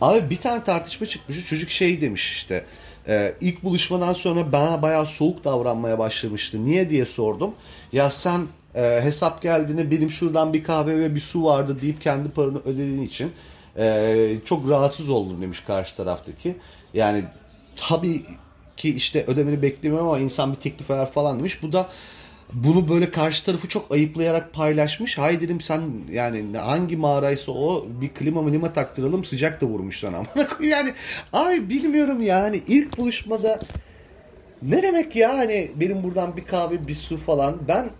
Abi 0.00 0.30
bir 0.30 0.36
tane 0.36 0.64
tartışma 0.64 1.06
çıkmış 1.06 1.48
çocuk 1.48 1.70
şey 1.70 2.00
demiş 2.00 2.32
işte 2.32 2.64
ee, 3.08 3.34
ilk 3.40 3.64
buluşmadan 3.64 4.12
sonra 4.12 4.52
bana 4.52 4.82
bayağı 4.82 5.06
soğuk 5.06 5.44
davranmaya 5.44 5.98
başlamıştı. 5.98 6.64
Niye 6.64 6.90
diye 6.90 7.06
sordum. 7.06 7.54
Ya 7.92 8.10
sen 8.10 8.46
e, 8.78 9.00
hesap 9.02 9.42
geldiğinde 9.42 9.90
benim 9.90 10.10
şuradan 10.10 10.52
bir 10.52 10.64
kahve 10.64 10.98
ve 10.98 11.14
bir 11.14 11.20
su 11.20 11.44
vardı 11.44 11.80
deyip 11.80 12.00
kendi 12.02 12.28
paranı 12.28 12.58
ödediğin 12.64 13.02
için 13.02 13.32
e, 13.78 14.36
çok 14.44 14.68
rahatsız 14.70 15.10
oldum 15.10 15.42
demiş 15.42 15.60
karşı 15.60 15.96
taraftaki. 15.96 16.56
Yani 16.94 17.24
tabii 17.76 18.22
ki 18.76 18.96
işte 18.96 19.24
ödemeni 19.26 19.62
beklemiyorum 19.62 20.08
ama 20.08 20.18
insan 20.18 20.52
bir 20.52 20.56
teklif 20.56 20.90
eder 20.90 21.10
falan 21.10 21.38
demiş. 21.38 21.62
Bu 21.62 21.72
da 21.72 21.86
bunu 22.52 22.88
böyle 22.88 23.10
karşı 23.10 23.44
tarafı 23.44 23.68
çok 23.68 23.92
ayıplayarak 23.92 24.52
paylaşmış. 24.52 25.18
Hay 25.18 25.40
dedim 25.40 25.60
sen 25.60 25.82
yani 26.12 26.58
hangi 26.58 26.96
mağaraysa 26.96 27.52
o 27.52 27.86
bir 28.00 28.08
klima 28.08 28.42
milima 28.42 28.72
taktıralım 28.72 29.24
sıcak 29.24 29.60
da 29.60 29.66
vurmuş 29.66 30.00
sana. 30.00 30.22
yani 30.60 30.94
ay 31.32 31.68
bilmiyorum 31.68 32.22
yani 32.22 32.62
ilk 32.68 32.98
buluşmada 32.98 33.60
ne 34.62 34.82
demek 34.82 35.16
ya 35.16 35.38
hani 35.38 35.70
benim 35.74 36.02
buradan 36.02 36.36
bir 36.36 36.44
kahve 36.44 36.88
bir 36.88 36.94
su 36.94 37.16
falan 37.16 37.58
ben 37.68 37.90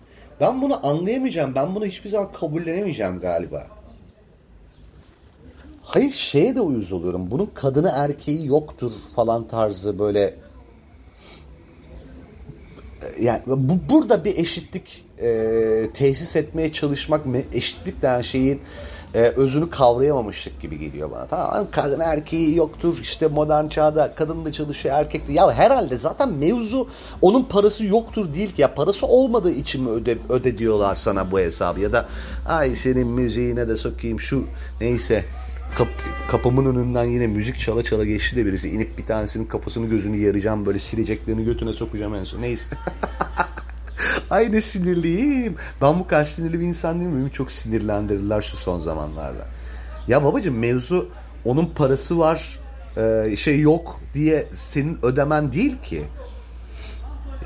ben 0.41 0.63
bunu 0.63 0.87
anlayamayacağım. 0.87 1.55
Ben 1.55 1.75
bunu 1.75 1.87
hiçbir 1.87 2.11
zaman 2.11 2.33
kabullenemeyeceğim 2.33 3.19
galiba. 3.21 3.67
Hayır 5.83 6.13
şeye 6.13 6.55
de 6.55 6.61
uyuz 6.61 6.93
oluyorum. 6.93 7.31
Bunun 7.31 7.51
kadını 7.55 7.93
erkeği 7.95 8.47
yoktur 8.47 8.93
falan 9.17 9.49
tarzı 9.49 9.99
böyle 9.99 10.35
yani 13.21 13.43
bu 13.47 13.79
burada 13.89 14.25
bir 14.25 14.37
eşitlik 14.37 15.05
e, 15.19 15.91
tesis 15.95 16.37
etmeye 16.37 16.73
çalışmak 16.73 17.27
eşitlik 17.53 18.03
denen 18.03 18.21
şeyin 18.21 18.61
e, 19.19 19.21
özünü 19.21 19.71
kavrayamamışlık 19.71 20.61
gibi 20.61 20.79
geliyor 20.79 21.11
bana. 21.11 21.27
Tamam 21.27 21.67
kadın 21.71 22.01
erkeği 22.01 22.57
yoktur 22.57 22.99
işte 23.03 23.27
modern 23.27 23.69
çağda 23.69 24.15
kadın 24.15 24.45
da 24.45 24.53
çalışıyor 24.53 24.95
erkek 24.99 25.29
de. 25.29 25.33
Ya 25.33 25.53
herhalde 25.53 25.99
zaten 25.99 26.33
mevzu 26.33 26.89
onun 27.23 27.43
parası 27.43 27.85
yoktur 27.85 28.35
değil 28.35 28.55
ki. 28.55 28.63
Ya 28.63 28.75
parası 28.75 29.07
olmadığı 29.07 29.51
için 29.51 29.83
mi 29.83 29.91
öde, 29.91 30.19
öde 30.29 30.59
diyorlar 30.59 30.95
sana 30.95 31.31
bu 31.31 31.39
hesabı 31.39 31.81
ya 31.81 31.93
da 31.93 32.09
ay 32.49 32.77
senin 32.77 33.07
müziğine 33.07 33.69
de 33.69 33.77
sokayım 33.77 34.21
şu 34.21 34.45
neyse 34.81 35.25
Kap, 35.77 35.89
kapımın 36.31 36.75
önünden 36.75 37.05
yine 37.05 37.27
müzik 37.27 37.59
çala 37.59 37.83
çala 37.83 38.05
geçti 38.05 38.37
de 38.37 38.47
birisi. 38.47 38.69
inip 38.69 38.99
bir 38.99 39.07
tanesinin 39.07 39.45
kafasını 39.45 39.87
gözünü 39.87 40.17
yaracağım 40.17 40.67
böyle 40.67 40.79
sileceklerini 40.79 41.45
götüne 41.45 41.73
sokacağım 41.73 42.15
en 42.15 42.25
son. 42.25 42.43
Neyse. 42.43 42.65
Ay 44.31 44.53
ne 44.53 44.63
sinirliyim. 44.63 45.57
Ben 45.83 45.99
bu 45.99 46.07
kadar 46.07 46.25
sinirli 46.25 46.61
bir 46.61 46.67
insan 46.67 47.01
değil 47.01 47.11
miyim? 47.11 47.31
Çok 47.31 47.53
sinirlendirirler 47.53 48.41
şu 48.41 48.57
son 48.57 48.79
zamanlarda. 48.79 49.47
Ya 50.09 50.25
babacığım 50.25 50.59
mevzu 50.59 51.09
onun 51.45 51.67
parası 51.67 52.19
var 52.19 52.59
e, 52.97 53.37
şey 53.37 53.61
yok 53.61 54.01
diye 54.15 54.47
senin 54.53 54.99
ödemen 55.03 55.53
değil 55.53 55.77
ki. 55.83 56.05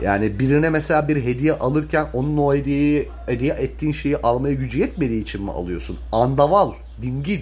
Yani 0.03 0.39
birine 0.39 0.71
mesela 0.71 1.09
bir 1.09 1.25
hediye 1.25 1.53
alırken 1.53 2.07
onun 2.13 2.37
o 2.37 2.55
hediyeyi 2.55 3.09
hediye 3.27 3.53
ettiğin 3.53 3.93
şeyi 3.93 4.17
almaya 4.17 4.55
gücü 4.55 4.81
yetmediği 4.81 5.23
için 5.23 5.45
mi 5.45 5.51
alıyorsun? 5.51 5.99
Andaval, 6.13 6.73
dingil 7.03 7.41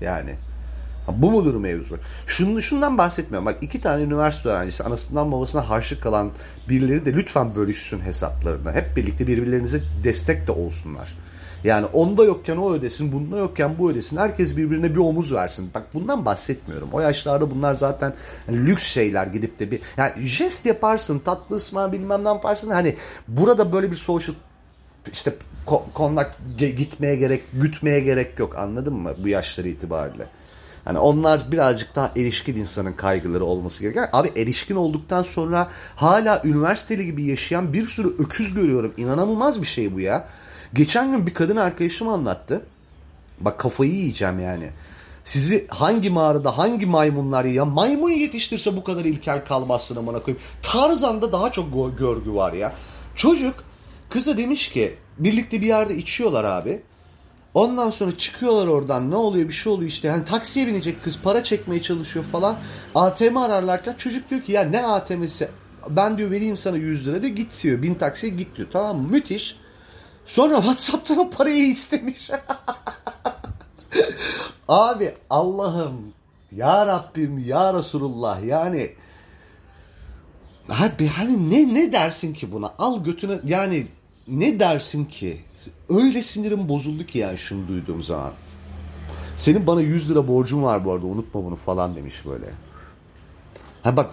yani. 0.00 0.36
Bu 1.08 1.30
mudur 1.30 1.54
mevzu? 1.54 1.98
Şunu, 2.26 2.62
şundan 2.62 2.98
bahsetmiyorum. 2.98 3.46
Bak 3.46 3.56
iki 3.60 3.80
tane 3.80 4.02
üniversite 4.02 4.48
öğrencisi 4.48 4.84
anasından 4.84 5.32
babasına 5.32 5.70
harçlık 5.70 6.02
kalan 6.02 6.30
birileri 6.68 7.04
de 7.04 7.12
lütfen 7.12 7.54
bölüşsün 7.54 8.00
hesaplarını. 8.00 8.72
Hep 8.72 8.96
birlikte 8.96 9.26
birbirlerinize 9.26 9.80
destek 10.04 10.46
de 10.46 10.52
olsunlar. 10.52 11.14
Yani 11.64 11.86
onda 11.86 12.24
yokken 12.24 12.56
o 12.56 12.72
ödesin, 12.72 13.12
bunda 13.12 13.38
yokken 13.38 13.78
bu 13.78 13.90
ödesin. 13.90 14.16
Herkes 14.16 14.56
birbirine 14.56 14.90
bir 14.90 14.98
omuz 14.98 15.34
versin. 15.34 15.70
Bak 15.74 15.82
bundan 15.94 16.24
bahsetmiyorum. 16.24 16.88
O 16.92 17.00
yaşlarda 17.00 17.50
bunlar 17.50 17.74
zaten 17.74 18.14
hani 18.46 18.66
lüks 18.66 18.84
şeyler 18.84 19.26
gidip 19.26 19.58
de 19.58 19.70
bir... 19.70 19.80
Yani 19.96 20.26
jest 20.26 20.66
yaparsın, 20.66 21.18
tatlı 21.18 21.56
ısmar 21.56 21.92
bilmem 21.92 22.24
ne 22.24 22.28
yaparsın. 22.28 22.70
Hani 22.70 22.96
burada 23.28 23.72
böyle 23.72 23.90
bir 23.90 23.96
social 23.96 24.36
işte 25.12 25.34
kondak 25.94 26.36
gitmeye 26.58 27.16
gerek, 27.16 27.42
gütmeye 27.52 28.00
gerek 28.00 28.38
yok 28.38 28.56
anladın 28.56 28.94
mı 28.94 29.14
bu 29.22 29.28
yaşları 29.28 29.68
itibariyle. 29.68 30.26
Hani 30.84 30.98
onlar 30.98 31.52
birazcık 31.52 31.94
daha 31.94 32.10
erişkin 32.16 32.56
insanın 32.56 32.92
kaygıları 32.92 33.44
olması 33.44 33.82
gereken. 33.82 34.08
Abi 34.12 34.32
erişkin 34.36 34.76
olduktan 34.76 35.22
sonra 35.22 35.68
hala 35.96 36.42
üniversiteli 36.44 37.06
gibi 37.06 37.24
yaşayan 37.24 37.72
bir 37.72 37.86
sürü 37.86 38.08
öküz 38.18 38.54
görüyorum. 38.54 38.94
İnanılmaz 38.96 39.62
bir 39.62 39.66
şey 39.66 39.94
bu 39.94 40.00
ya. 40.00 40.28
Geçen 40.74 41.12
gün 41.12 41.26
bir 41.26 41.34
kadın 41.34 41.56
arkadaşım 41.56 42.08
anlattı. 42.08 42.66
Bak 43.40 43.58
kafayı 43.58 43.92
yiyeceğim 43.92 44.40
yani. 44.40 44.70
Sizi 45.24 45.66
hangi 45.68 46.10
mağarada 46.10 46.58
hangi 46.58 46.86
maymunlar 46.86 47.44
ya 47.44 47.64
maymun 47.64 48.10
yetiştirse 48.10 48.76
bu 48.76 48.84
kadar 48.84 49.04
ilkel 49.04 49.44
kalmazsın 49.44 49.96
amına 49.96 50.22
koyayım. 50.22 50.44
Tarzan'da 50.62 51.32
daha 51.32 51.52
çok 51.52 51.98
görgü 51.98 52.34
var 52.34 52.52
ya. 52.52 52.72
Çocuk 53.14 53.54
kıza 54.10 54.36
demiş 54.36 54.68
ki 54.68 54.94
birlikte 55.18 55.60
bir 55.60 55.66
yerde 55.66 55.96
içiyorlar 55.96 56.44
abi. 56.44 56.82
Ondan 57.54 57.90
sonra 57.90 58.18
çıkıyorlar 58.18 58.66
oradan 58.66 59.10
ne 59.10 59.16
oluyor 59.16 59.48
bir 59.48 59.52
şey 59.52 59.72
oluyor 59.72 59.88
işte. 59.88 60.10
Hani 60.10 60.24
taksiye 60.24 60.66
binecek 60.66 61.04
kız 61.04 61.18
para 61.22 61.44
çekmeye 61.44 61.82
çalışıyor 61.82 62.24
falan. 62.24 62.56
ATM 62.94 63.36
ararlarken 63.36 63.94
çocuk 63.94 64.30
diyor 64.30 64.42
ki 64.42 64.52
ya 64.52 64.62
ne 64.62 64.86
ATM'si 64.86 65.48
ben 65.88 66.18
diyor 66.18 66.30
vereyim 66.30 66.56
sana 66.56 66.76
100 66.76 67.06
lira 67.06 67.22
diyor 67.22 67.34
git 67.34 67.62
diyor. 67.62 67.82
Bin 67.82 67.94
taksiye 67.94 68.32
git 68.32 68.56
diyor. 68.56 68.68
Tamam 68.72 68.96
mı? 68.96 69.08
Müthiş. 69.08 69.56
Sonra 70.26 70.56
Whatsapp'tan 70.62 71.18
o 71.18 71.30
parayı 71.30 71.66
istemiş. 71.66 72.30
Abi 74.68 75.14
Allah'ım 75.30 76.14
ya 76.52 76.86
Rabbim 76.86 77.38
ya 77.38 77.74
Resulullah 77.74 78.44
yani 78.44 78.92
Abi 80.68 81.06
hani 81.06 81.50
ne 81.50 81.74
ne 81.74 81.92
dersin 81.92 82.34
ki 82.34 82.52
buna? 82.52 82.72
Al 82.78 83.04
götüne 83.04 83.38
yani 83.44 83.86
ne 84.28 84.58
dersin 84.58 85.04
ki? 85.04 85.40
Öyle 85.88 86.22
sinirim 86.22 86.68
bozuldu 86.68 87.06
ki 87.06 87.18
yani 87.18 87.38
şunu 87.38 87.68
duyduğum 87.68 88.02
zaman. 88.02 88.32
Senin 89.36 89.66
bana 89.66 89.80
100 89.80 90.10
lira 90.10 90.28
borcun 90.28 90.62
var 90.62 90.84
bu 90.84 90.92
arada 90.92 91.06
unutma 91.06 91.44
bunu 91.44 91.56
falan 91.56 91.96
demiş 91.96 92.26
böyle. 92.26 92.46
Ha 93.82 93.96
bak 93.96 94.10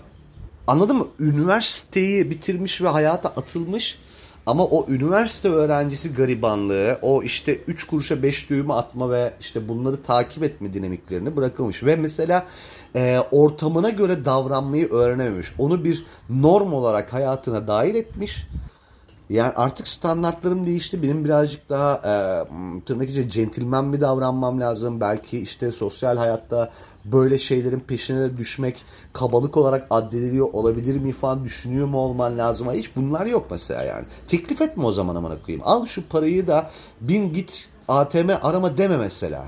anladın 0.67 0.95
mı? 0.95 1.07
Üniversiteyi 1.19 2.29
bitirmiş 2.29 2.81
ve 2.81 2.87
hayata 2.87 3.29
atılmış 3.29 3.99
ama 4.45 4.65
o 4.65 4.85
üniversite 4.89 5.49
öğrencisi 5.49 6.13
garibanlığı, 6.13 6.99
o 7.01 7.23
işte 7.23 7.55
3 7.55 7.83
kuruşa 7.83 8.23
5 8.23 8.49
düğümü 8.49 8.73
atma 8.73 9.11
ve 9.11 9.33
işte 9.39 9.67
bunları 9.67 10.03
takip 10.03 10.43
etme 10.43 10.73
dinamiklerini 10.73 11.35
bırakılmış. 11.35 11.83
Ve 11.83 11.95
mesela 11.95 12.47
e, 12.95 13.19
ortamına 13.31 13.89
göre 13.89 14.25
davranmayı 14.25 14.89
öğrenememiş. 14.89 15.53
Onu 15.57 15.83
bir 15.83 16.05
norm 16.29 16.73
olarak 16.73 17.13
hayatına 17.13 17.67
dahil 17.67 17.95
etmiş 17.95 18.47
yani 19.29 19.53
artık 19.55 19.87
standartlarım 19.87 20.67
değişti. 20.67 21.03
Benim 21.03 21.25
birazcık 21.25 21.69
daha 21.69 21.95
e, 21.95 22.13
tırnak 22.85 23.09
içinde 23.09 23.29
centilmen 23.29 23.93
bir 23.93 24.01
davranmam 24.01 24.61
lazım. 24.61 25.01
Belki 25.01 25.39
işte 25.39 25.71
sosyal 25.71 26.17
hayatta 26.17 26.71
böyle 27.05 27.37
şeylerin 27.37 27.79
peşine 27.79 28.37
düşmek 28.37 28.85
kabalık 29.13 29.57
olarak 29.57 29.87
addediliyor 29.89 30.47
olabilir 30.53 30.99
mi 30.99 31.13
falan 31.13 31.43
düşünüyor 31.43 31.87
mu 31.87 31.97
olman 31.97 32.37
lazım. 32.37 32.71
Hiç 32.71 32.95
bunlar 32.95 33.25
yok 33.25 33.47
mesela 33.51 33.83
yani. 33.83 34.05
Teklif 34.27 34.61
etme 34.61 34.85
o 34.85 34.91
zaman 34.91 35.15
amına 35.15 35.41
koyayım. 35.41 35.67
Al 35.67 35.85
şu 35.85 36.09
parayı 36.09 36.47
da 36.47 36.69
bin 37.01 37.33
git 37.33 37.69
ATM 37.87 38.29
arama 38.41 38.77
deme 38.77 38.97
mesela. 38.97 39.45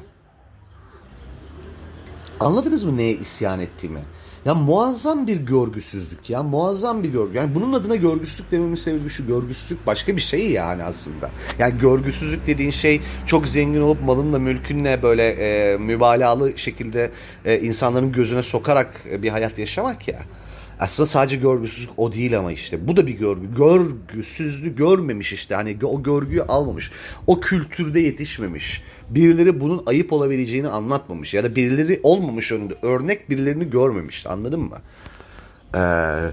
Anladınız 2.39 2.83
mı 2.83 2.97
neye 2.97 3.13
isyan 3.13 3.59
ettiğimi? 3.59 3.99
Ya 4.45 4.55
muazzam 4.55 5.27
bir 5.27 5.35
görgüsüzlük 5.35 6.29
ya 6.29 6.43
muazzam 6.43 7.03
bir 7.03 7.09
görgü. 7.09 7.37
Yani 7.37 7.55
bunun 7.55 7.73
adına 7.73 7.95
görgüsüzlük 7.95 8.51
dememin 8.51 8.75
sebebi 8.75 9.09
şu 9.09 9.27
görgüsüzlük 9.27 9.87
başka 9.87 10.15
bir 10.15 10.21
şey 10.21 10.51
yani 10.51 10.83
aslında. 10.83 11.29
Yani 11.59 11.77
görgüsüzlük 11.77 12.47
dediğin 12.47 12.71
şey 12.71 13.01
çok 13.25 13.47
zengin 13.47 13.81
olup 13.81 14.03
malınla 14.03 14.39
mülkünle 14.39 15.03
böyle 15.03 15.29
e, 15.29 15.77
mübalağalı 15.77 16.57
şekilde 16.57 17.11
e, 17.45 17.59
insanların 17.59 18.11
gözüne 18.11 18.43
sokarak 18.43 19.01
e, 19.11 19.21
bir 19.21 19.29
hayat 19.29 19.59
yaşamak 19.59 20.07
ya. 20.07 20.19
Aslında 20.81 21.07
sadece 21.07 21.37
görgüsüzlük 21.37 21.99
o 21.99 22.11
değil 22.11 22.39
ama 22.39 22.51
işte. 22.51 22.87
Bu 22.87 22.97
da 22.97 23.07
bir 23.07 23.13
görgü. 23.13 23.55
Görgüsüzlüğü 23.55 24.75
görmemiş 24.75 25.33
işte. 25.33 25.55
Hani 25.55 25.77
o 25.83 26.03
görgüyü 26.03 26.43
almamış. 26.43 26.91
O 27.27 27.39
kültürde 27.39 27.99
yetişmemiş. 27.99 28.83
Birileri 29.09 29.59
bunun 29.59 29.83
ayıp 29.85 30.13
olabileceğini 30.13 30.67
anlatmamış. 30.67 31.33
Ya 31.33 31.43
da 31.43 31.55
birileri 31.55 31.99
olmamış 32.03 32.51
önünde. 32.51 32.73
Örnek 32.81 33.29
birilerini 33.29 33.69
görmemiş. 33.69 34.27
Anladın 34.27 34.59
mı? 34.59 34.77
Eee 35.75 36.31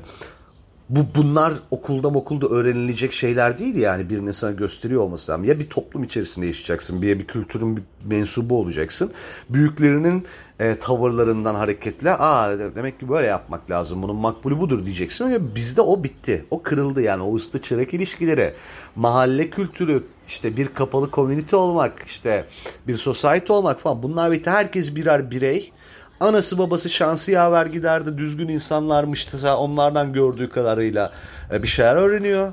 bu 0.88 1.00
bunlar 1.14 1.52
okulda 1.70 2.08
okulda 2.08 2.46
öğrenilecek 2.46 3.12
şeyler 3.12 3.58
değil 3.58 3.76
yani 3.76 4.11
birinin 4.11 4.32
sana 4.32 4.50
gösteriyor 4.50 5.02
olması 5.02 5.32
lazım. 5.32 5.44
Ya 5.44 5.58
bir 5.58 5.70
toplum 5.70 6.04
içerisinde 6.04 6.46
yaşayacaksın, 6.46 7.02
bir, 7.02 7.18
bir 7.18 7.26
kültürün 7.26 7.76
bir 7.76 7.82
mensubu 8.04 8.61
olacaksın. 8.61 9.12
Büyüklerinin 9.50 10.24
e, 10.61 10.77
tavırlarından 10.77 11.55
hareketle 11.55 12.11
aa 12.11 12.59
demek 12.59 13.01
ki 13.01 13.09
böyle 13.09 13.27
yapmak 13.27 13.71
lazım 13.71 14.03
bunun 14.03 14.16
makbulü 14.16 14.61
budur 14.61 14.85
diyeceksin. 14.85 15.29
Ya 15.29 15.55
bizde 15.55 15.81
o 15.81 16.05
bitti. 16.05 16.44
O 16.51 16.62
kırıldı 16.62 17.03
yani 17.03 17.23
o 17.23 17.31
usta 17.31 17.62
çırak 17.62 17.94
ilişkileri, 17.94 18.55
mahalle 18.97 19.51
kültürü, 19.51 20.05
işte 20.29 20.57
bir 20.57 20.68
kapalı 20.68 21.11
komünite 21.11 21.57
olmak, 21.57 22.03
işte 22.07 22.44
bir 22.87 22.97
society 22.97 23.53
olmak 23.53 23.81
falan 23.81 24.03
bunlar 24.03 24.33
bitti. 24.33 24.51
Herkes 24.51 24.94
birer 24.94 25.31
birey 25.31 25.73
Anası 26.21 26.59
babası 26.59 26.88
şansı 26.88 27.31
yaver 27.31 27.66
giderdi. 27.66 28.18
Düzgün 28.18 28.49
insanlarmış. 28.49 29.29
Onlardan 29.44 30.12
gördüğü 30.12 30.51
kadarıyla 30.51 31.12
e, 31.53 31.62
bir 31.62 31.68
şeyler 31.68 31.97
öğreniyor. 31.97 32.53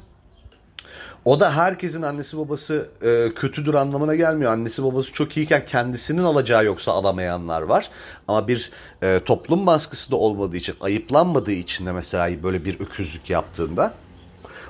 O 1.25 1.39
da 1.39 1.55
herkesin 1.55 2.01
annesi 2.01 2.38
babası 2.38 2.89
e, 3.01 3.33
kötüdür 3.33 3.73
anlamına 3.73 4.15
gelmiyor. 4.15 4.51
Annesi 4.51 4.83
babası 4.83 5.13
çok 5.13 5.38
iyiyken 5.38 5.65
kendisinin 5.65 6.23
alacağı 6.23 6.65
yoksa 6.65 6.91
alamayanlar 6.91 7.61
var. 7.61 7.89
Ama 8.27 8.47
bir 8.47 8.71
e, 9.03 9.19
toplum 9.25 9.67
baskısı 9.67 10.11
da 10.11 10.15
olmadığı 10.15 10.57
için, 10.57 10.75
ayıplanmadığı 10.81 11.51
için 11.51 11.85
de 11.85 11.91
mesela 11.91 12.43
böyle 12.43 12.65
bir 12.65 12.79
öküzlük 12.79 13.29
yaptığında 13.29 13.93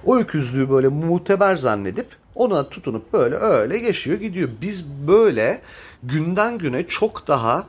o 0.05 0.17
öküzlüğü 0.17 0.69
böyle 0.69 0.87
muteber 0.87 1.55
zannedip 1.55 2.07
ona 2.35 2.69
tutunup 2.69 3.13
böyle 3.13 3.35
öyle 3.35 3.77
yaşıyor 3.77 4.19
gidiyor. 4.19 4.49
Biz 4.61 4.85
böyle 5.07 5.61
günden 6.03 6.57
güne 6.57 6.87
çok 6.87 7.27
daha 7.27 7.67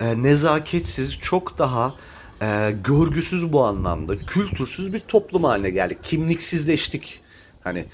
e, 0.00 0.22
nezaketsiz, 0.22 1.18
çok 1.18 1.58
daha 1.58 1.94
e, 2.42 2.74
görgüsüz 2.84 3.52
bu 3.52 3.64
anlamda, 3.64 4.18
kültürsüz 4.18 4.92
bir 4.92 5.00
toplum 5.00 5.44
haline 5.44 5.70
geldik. 5.70 5.98
Kimliksizleştik. 6.02 7.23
Hani 7.64 7.84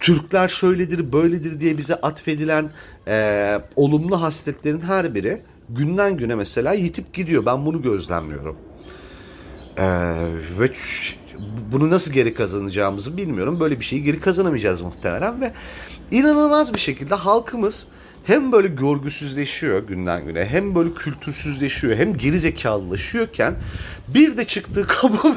Türkler 0.00 0.48
şöyledir, 0.48 1.12
böyledir 1.12 1.60
diye 1.60 1.78
bize 1.78 1.94
atfedilen 1.94 2.70
e, 3.08 3.58
olumlu 3.76 4.22
hasletlerin 4.22 4.80
her 4.80 5.14
biri 5.14 5.42
günden 5.68 6.16
güne 6.16 6.34
mesela 6.34 6.72
yitip 6.72 7.14
gidiyor. 7.14 7.46
Ben 7.46 7.66
bunu 7.66 7.82
gözlemliyorum. 7.82 8.56
E, 9.76 9.84
ve 10.58 10.70
bunu 11.72 11.90
nasıl 11.90 12.12
geri 12.12 12.34
kazanacağımızı 12.34 13.16
bilmiyorum. 13.16 13.60
Böyle 13.60 13.80
bir 13.80 13.84
şeyi 13.84 14.04
geri 14.04 14.20
kazanamayacağız 14.20 14.80
muhtemelen 14.80 15.40
ve 15.40 15.52
inanılmaz 16.10 16.74
bir 16.74 16.78
şekilde 16.78 17.14
halkımız 17.14 17.86
hem 18.26 18.52
böyle 18.52 18.68
görgüsüzleşiyor 18.68 19.88
günden 19.88 20.26
güne 20.26 20.44
hem 20.44 20.74
böyle 20.74 20.94
kültürsüzleşiyor 20.94 21.96
hem 21.96 22.16
geri 22.16 22.38
zekalılaşıyorken 22.38 23.54
bir 24.08 24.36
de 24.36 24.44
çıktığı 24.44 24.86
kabuğu 24.86 25.36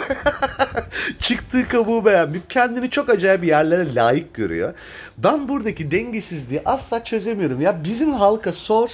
çıktığı 1.19 1.67
kabuğu 1.67 2.05
beğenmeyip 2.05 2.49
kendini 2.49 2.89
çok 2.89 3.09
acayip 3.09 3.43
yerlere 3.43 3.95
layık 3.95 4.33
görüyor. 4.33 4.73
Ben 5.17 5.47
buradaki 5.47 5.91
dengesizliği 5.91 6.61
asla 6.65 7.03
çözemiyorum. 7.03 7.61
Ya 7.61 7.83
bizim 7.83 8.13
halka 8.13 8.51
sor 8.51 8.89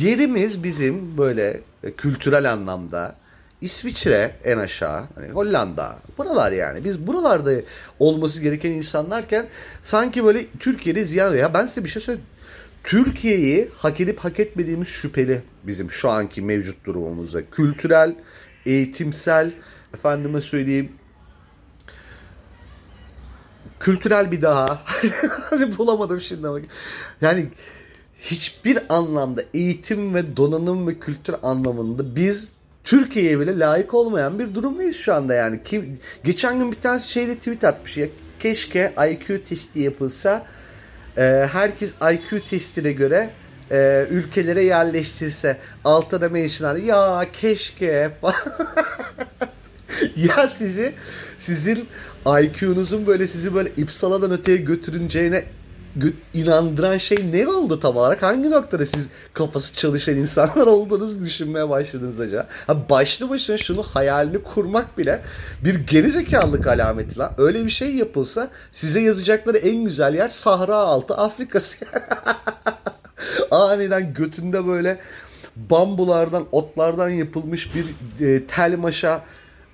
yerimiz 0.00 0.62
bizim 0.62 1.18
böyle 1.18 1.60
e, 1.84 1.92
kültürel 1.92 2.52
anlamda 2.52 3.14
İsviçre 3.60 4.30
en 4.44 4.58
aşağı, 4.58 5.04
hani 5.14 5.28
Hollanda, 5.28 5.96
buralar 6.18 6.52
yani. 6.52 6.84
Biz 6.84 7.06
buralarda 7.06 7.52
olması 7.98 8.40
gereken 8.40 8.70
insanlarken 8.70 9.46
sanki 9.82 10.24
böyle 10.24 10.46
Türkiye'de 10.60 11.04
ziyan 11.04 11.36
ya 11.36 11.54
ben 11.54 11.66
size 11.66 11.84
bir 11.84 11.88
şey 11.88 12.02
söyleyeyim. 12.02 12.31
Türkiye'yi 12.84 13.68
hak 13.76 14.00
edip 14.00 14.18
hak 14.18 14.40
etmediğimiz 14.40 14.88
şüpheli 14.88 15.42
bizim 15.64 15.90
şu 15.90 16.10
anki 16.10 16.42
mevcut 16.42 16.84
durumumuzda. 16.84 17.50
Kültürel, 17.50 18.14
eğitimsel, 18.66 19.52
efendime 19.94 20.40
söyleyeyim 20.40 20.92
kültürel 23.82 24.32
bir 24.32 24.42
daha 24.42 24.82
hani 25.50 25.78
bulamadım 25.78 26.20
şimdi 26.20 26.48
ama 26.48 26.58
yani 27.20 27.46
hiçbir 28.20 28.78
anlamda 28.88 29.42
eğitim 29.54 30.14
ve 30.14 30.36
donanım 30.36 30.86
ve 30.88 30.98
kültür 30.98 31.34
anlamında 31.42 32.16
biz 32.16 32.52
Türkiye'ye 32.84 33.40
bile 33.40 33.58
layık 33.58 33.94
olmayan 33.94 34.38
bir 34.38 34.54
durumdayız 34.54 34.96
şu 34.96 35.14
anda 35.14 35.34
yani. 35.34 35.60
Kim, 35.64 35.98
geçen 36.24 36.58
gün 36.58 36.72
bir 36.72 36.80
tanesi 36.80 37.10
şeyde 37.10 37.36
tweet 37.36 37.64
atmış 37.64 37.96
ya 37.96 38.06
keşke 38.40 38.94
IQ 39.10 39.44
testi 39.44 39.80
yapılsa 39.80 40.46
e, 41.16 41.48
herkes 41.52 41.90
IQ 42.12 42.44
testine 42.44 42.92
göre 42.92 43.30
e, 43.70 44.06
ülkelere 44.10 44.64
yerleştirse 44.64 45.56
altta 45.84 46.20
da 46.20 46.28
mentionlar 46.28 46.76
ya 46.76 47.26
keşke 47.32 47.86
ya 50.16 50.48
sizi 50.48 50.94
sizin 51.38 51.88
IQ'nuzun 52.26 53.06
böyle 53.06 53.28
sizi 53.28 53.54
böyle 53.54 53.70
ipsaladan 53.76 54.30
öteye 54.30 54.56
götürünceğine 54.56 55.44
inandıran 56.34 56.98
şey 56.98 57.18
ne 57.32 57.48
oldu 57.48 57.80
tam 57.80 57.96
olarak? 57.96 58.22
Hangi 58.22 58.50
noktada 58.50 58.86
siz 58.86 59.08
kafası 59.34 59.74
çalışan 59.76 60.16
insanlar 60.16 60.66
olduğunuzu 60.66 61.24
düşünmeye 61.24 61.68
başladınız 61.68 62.20
acaba? 62.20 62.46
Ha 62.66 62.88
başlı 62.90 63.30
başına 63.30 63.58
şunu 63.58 63.82
hayalini 63.82 64.42
kurmak 64.42 64.98
bile 64.98 65.22
bir 65.64 65.74
gerizekalılık 65.74 66.66
alameti 66.66 67.18
lan. 67.18 67.32
Öyle 67.38 67.64
bir 67.64 67.70
şey 67.70 67.94
yapılsa 67.94 68.48
size 68.72 69.00
yazacakları 69.00 69.58
en 69.58 69.84
güzel 69.84 70.14
yer 70.14 70.28
Sahra 70.28 70.76
altı 70.76 71.14
Afrika'sı. 71.14 71.84
Aniden 73.50 74.14
götünde 74.14 74.66
böyle 74.66 74.98
bambulardan, 75.56 76.46
otlardan 76.52 77.08
yapılmış 77.08 77.70
bir 77.74 77.84
e, 78.26 78.46
tel 78.46 78.78
maşa 78.78 79.22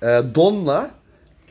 e, 0.01 0.05
donla 0.35 0.91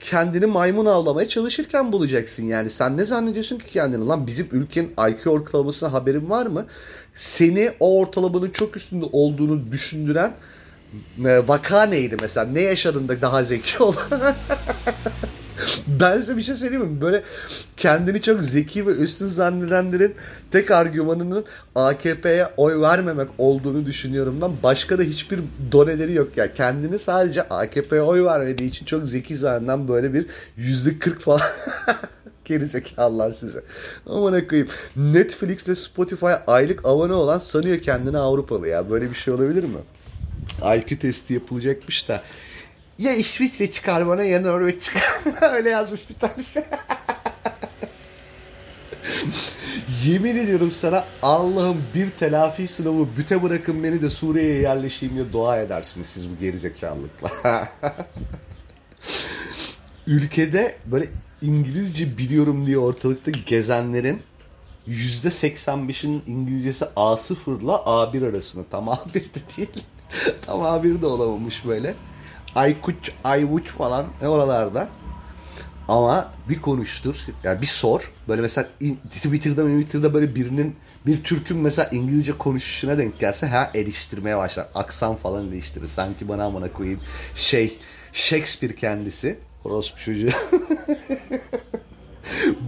kendini 0.01 0.47
maymun 0.47 0.87
avlamaya 0.87 1.29
çalışırken 1.29 1.93
bulacaksın 1.93 2.43
yani. 2.43 2.71
Sen 2.71 2.97
ne 2.97 3.05
zannediyorsun 3.05 3.59
ki 3.59 3.67
kendini? 3.73 4.07
Lan 4.07 4.27
bizim 4.27 4.49
ülkenin 4.53 4.95
IQ 5.09 5.31
ortalamasına 5.31 5.93
haberin 5.93 6.31
var 6.31 6.47
mı? 6.47 6.67
Seni 7.15 7.73
o 7.81 7.99
ortalamanın 8.01 8.51
çok 8.51 8.77
üstünde 8.77 9.05
olduğunu 9.13 9.73
düşündüren 9.73 10.33
e, 11.25 11.49
vaka 11.49 11.83
neydi 11.83 12.17
mesela? 12.21 12.47
Ne 12.47 12.61
yaşadın 12.61 13.09
da 13.09 13.23
daha 13.23 13.45
zeki 13.45 13.83
ol? 13.83 13.95
ben 15.87 16.19
size 16.19 16.37
bir 16.37 16.43
şey 16.43 16.55
söyleyeyim 16.55 16.87
mi? 16.87 17.01
Böyle 17.01 17.23
kendini 17.77 18.23
çok 18.23 18.41
zeki 18.41 18.87
ve 18.87 18.91
üstün 18.91 19.27
zannedenlerin 19.27 20.15
tek 20.51 20.71
argümanının 20.71 21.45
AKP'ye 21.75 22.49
oy 22.57 22.81
vermemek 22.81 23.29
olduğunu 23.39 23.87
düşünüyorum 23.87 24.39
ben. 24.43 24.53
Başka 24.63 24.99
da 24.99 25.03
hiçbir 25.03 25.41
doneleri 25.73 26.13
yok 26.13 26.37
ya. 26.37 26.45
Yani 26.45 26.55
kendini 26.55 26.99
sadece 26.99 27.43
AKP'ye 27.43 28.03
oy 28.03 28.25
vermediği 28.25 28.69
için 28.69 28.87
çok 28.87 29.09
zeki 29.09 29.37
zanneden 29.37 29.89
böyle 29.89 30.15
bir 30.15 30.27
yüzde 30.57 30.99
kırk 30.99 31.21
falan 31.21 31.41
gerizekalılar 32.45 33.33
size. 33.33 33.63
Aman 34.07 34.49
koyayım. 34.49 34.69
Netflix 34.97 35.67
ile 35.67 35.75
Spotify 35.75 36.33
aylık 36.47 36.87
abone 36.87 37.13
olan 37.13 37.39
sanıyor 37.39 37.79
kendini 37.79 38.19
Avrupalı 38.19 38.69
ya. 38.69 38.91
Böyle 38.91 39.11
bir 39.11 39.17
şey 39.17 39.35
olabilir 39.35 39.65
mi? 39.65 39.79
IQ 40.77 40.99
testi 40.99 41.35
yapılacakmış 41.35 42.09
da 42.09 42.23
ya 42.99 43.15
İsviçre 43.15 43.71
çıkar 43.71 44.07
bana 44.07 44.23
ya 44.23 44.41
Norveç 44.41 44.83
çıkar. 44.83 45.03
Öyle 45.55 45.71
yazmış 45.71 46.11
bir 46.11 46.15
tanesi. 46.15 46.65
Yemin 50.05 50.37
ediyorum 50.37 50.71
sana 50.71 51.05
Allah'ım 51.23 51.85
bir 51.95 52.11
telafi 52.11 52.69
sınavı 52.69 53.09
büte 53.17 53.43
bırakın 53.43 53.85
beni 53.85 54.03
de 54.03 54.11
Suriye'ye 54.11 54.61
yerleşeyim 54.61 55.15
diye 55.15 55.33
dua 55.33 55.61
edersiniz 55.61 56.07
siz 56.07 56.31
bu 56.31 56.39
gerizekalılıkla. 56.41 57.31
Ülkede 60.07 60.77
böyle 60.87 61.09
İngilizce 61.43 62.19
biliyorum 62.19 62.67
diye 62.67 62.79
ortalıkta 62.79 63.31
gezenlerin 63.31 64.23
%85'in 64.89 66.23
İngilizcesi 66.27 66.85
A0 66.85 67.59
ile 67.59 67.71
A1 67.71 68.31
arasında. 68.31 68.65
Tam 68.71 68.89
A1 68.89 69.15
de 69.15 69.57
değil. 69.57 69.85
Tam 70.47 70.61
A1 70.61 71.03
de 71.03 71.07
olamamış 71.07 71.67
böyle. 71.67 71.95
Aykuç, 72.59 73.11
Ayvuç 73.25 73.67
falan 73.67 74.07
ne 74.23 74.29
oralarda. 74.29 74.89
Ama 75.89 76.33
bir 76.49 76.63
konuştur, 76.63 77.17
yani 77.45 77.63
bir 77.63 77.67
sor. 77.67 78.13
Böyle 78.29 78.43
mesela 78.43 78.69
Twitter'da 79.11 79.67
Twitter'da 79.67 80.15
böyle 80.15 80.35
birinin 80.35 80.77
bir 81.07 81.25
Türk'ün 81.25 81.57
mesela 81.57 81.89
İngilizce 81.93 82.39
konuşuşuna 82.39 82.99
denk 82.99 83.19
gelse 83.19 83.47
ha 83.47 83.71
eleştirmeye 83.75 84.37
başlar. 84.37 84.69
Aksan 84.75 85.17
falan 85.17 85.49
eleştirir. 85.49 85.87
Sanki 85.87 86.29
bana 86.29 86.45
amına 86.45 86.73
koyayım 86.73 87.01
şey 87.35 87.79
Shakespeare 88.13 88.75
kendisi. 88.75 89.39
Orospu 89.65 90.01
çocuğu. 90.01 90.29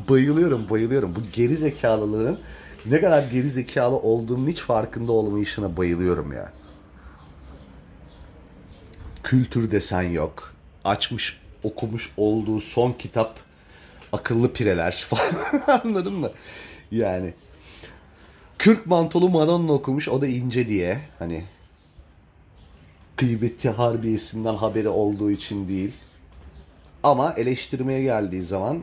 bayılıyorum, 0.09 0.71
bayılıyorum. 0.71 1.17
Bu 1.17 1.21
geri 1.33 1.57
zekalılığın 1.57 2.39
ne 2.87 3.01
kadar 3.01 3.23
geri 3.23 3.51
zekalı 3.51 3.97
olduğunun 3.97 4.49
hiç 4.49 4.61
farkında 4.61 5.13
olmayışına 5.13 5.77
bayılıyorum 5.77 6.33
ya 6.33 6.53
kültür 9.23 9.71
desen 9.71 10.03
yok. 10.03 10.55
Açmış 10.85 11.41
okumuş 11.63 12.13
olduğu 12.17 12.61
son 12.61 12.93
kitap 12.93 13.41
akıllı 14.13 14.53
pireler 14.53 14.93
falan 15.09 15.81
anladın 15.85 16.15
mı? 16.15 16.31
Yani 16.91 17.35
Kürk 18.59 18.87
mantolu 18.87 19.29
Madonna 19.29 19.73
okumuş 19.73 20.09
o 20.09 20.21
da 20.21 20.27
ince 20.27 20.69
diye 20.69 21.01
hani 21.19 21.45
kıymeti 23.17 23.71
harbiyesinden 23.71 24.55
haberi 24.55 24.89
olduğu 24.89 25.31
için 25.31 25.69
değil. 25.69 25.93
Ama 27.03 27.35
eleştirmeye 27.37 28.03
geldiği 28.03 28.43
zaman 28.43 28.83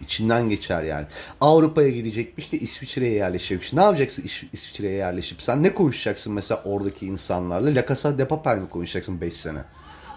içinden 0.00 0.48
geçer 0.48 0.82
yani. 0.82 1.06
Avrupa'ya 1.40 1.88
gidecekmiş 1.88 2.52
de 2.52 2.58
İsviçre'ye 2.58 3.12
yerleşecekmiş. 3.12 3.72
Ne 3.72 3.80
yapacaksın 3.82 4.22
İs- 4.22 4.46
İsviçre'ye 4.52 4.92
yerleşip? 4.94 5.42
Sen 5.42 5.62
ne 5.62 5.74
konuşacaksın 5.74 6.32
mesela 6.32 6.62
oradaki 6.64 7.06
insanlarla? 7.06 7.74
La 7.74 7.86
Casa 7.86 8.18
de 8.18 8.28
Papel 8.28 8.58
mi 8.58 8.68
konuşacaksın 8.68 9.20
5 9.20 9.36
sene? 9.36 9.58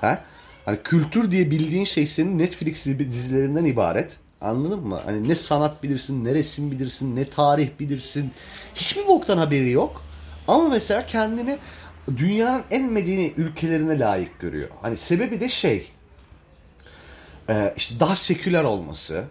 Ha? 0.01 0.23
Hani 0.65 0.77
kültür 0.83 1.31
diye 1.31 1.51
bildiğin 1.51 1.85
şey 1.85 2.07
senin 2.07 2.39
Netflix 2.39 2.85
dizilerinden 2.85 3.65
ibaret. 3.65 4.11
Anladın 4.41 4.79
mı? 4.79 5.01
Hani 5.05 5.29
ne 5.29 5.35
sanat 5.35 5.83
bilirsin, 5.83 6.25
ne 6.25 6.33
resim 6.33 6.71
bilirsin, 6.71 7.15
ne 7.15 7.25
tarih 7.29 7.69
bilirsin. 7.79 8.31
Hiçbir 8.75 9.07
boktan 9.07 9.37
haberi 9.37 9.71
yok. 9.71 10.01
Ama 10.47 10.69
mesela 10.69 11.05
kendini 11.05 11.57
dünyanın 12.17 12.61
en 12.71 12.83
medeni 12.83 13.33
ülkelerine 13.37 13.99
layık 13.99 14.39
görüyor. 14.39 14.69
Hani 14.81 14.97
sebebi 14.97 15.41
de 15.41 15.49
şey 15.49 15.91
e, 17.49 17.73
işte 17.77 17.99
daha 17.99 18.15
seküler 18.15 18.63
olması, 18.63 19.23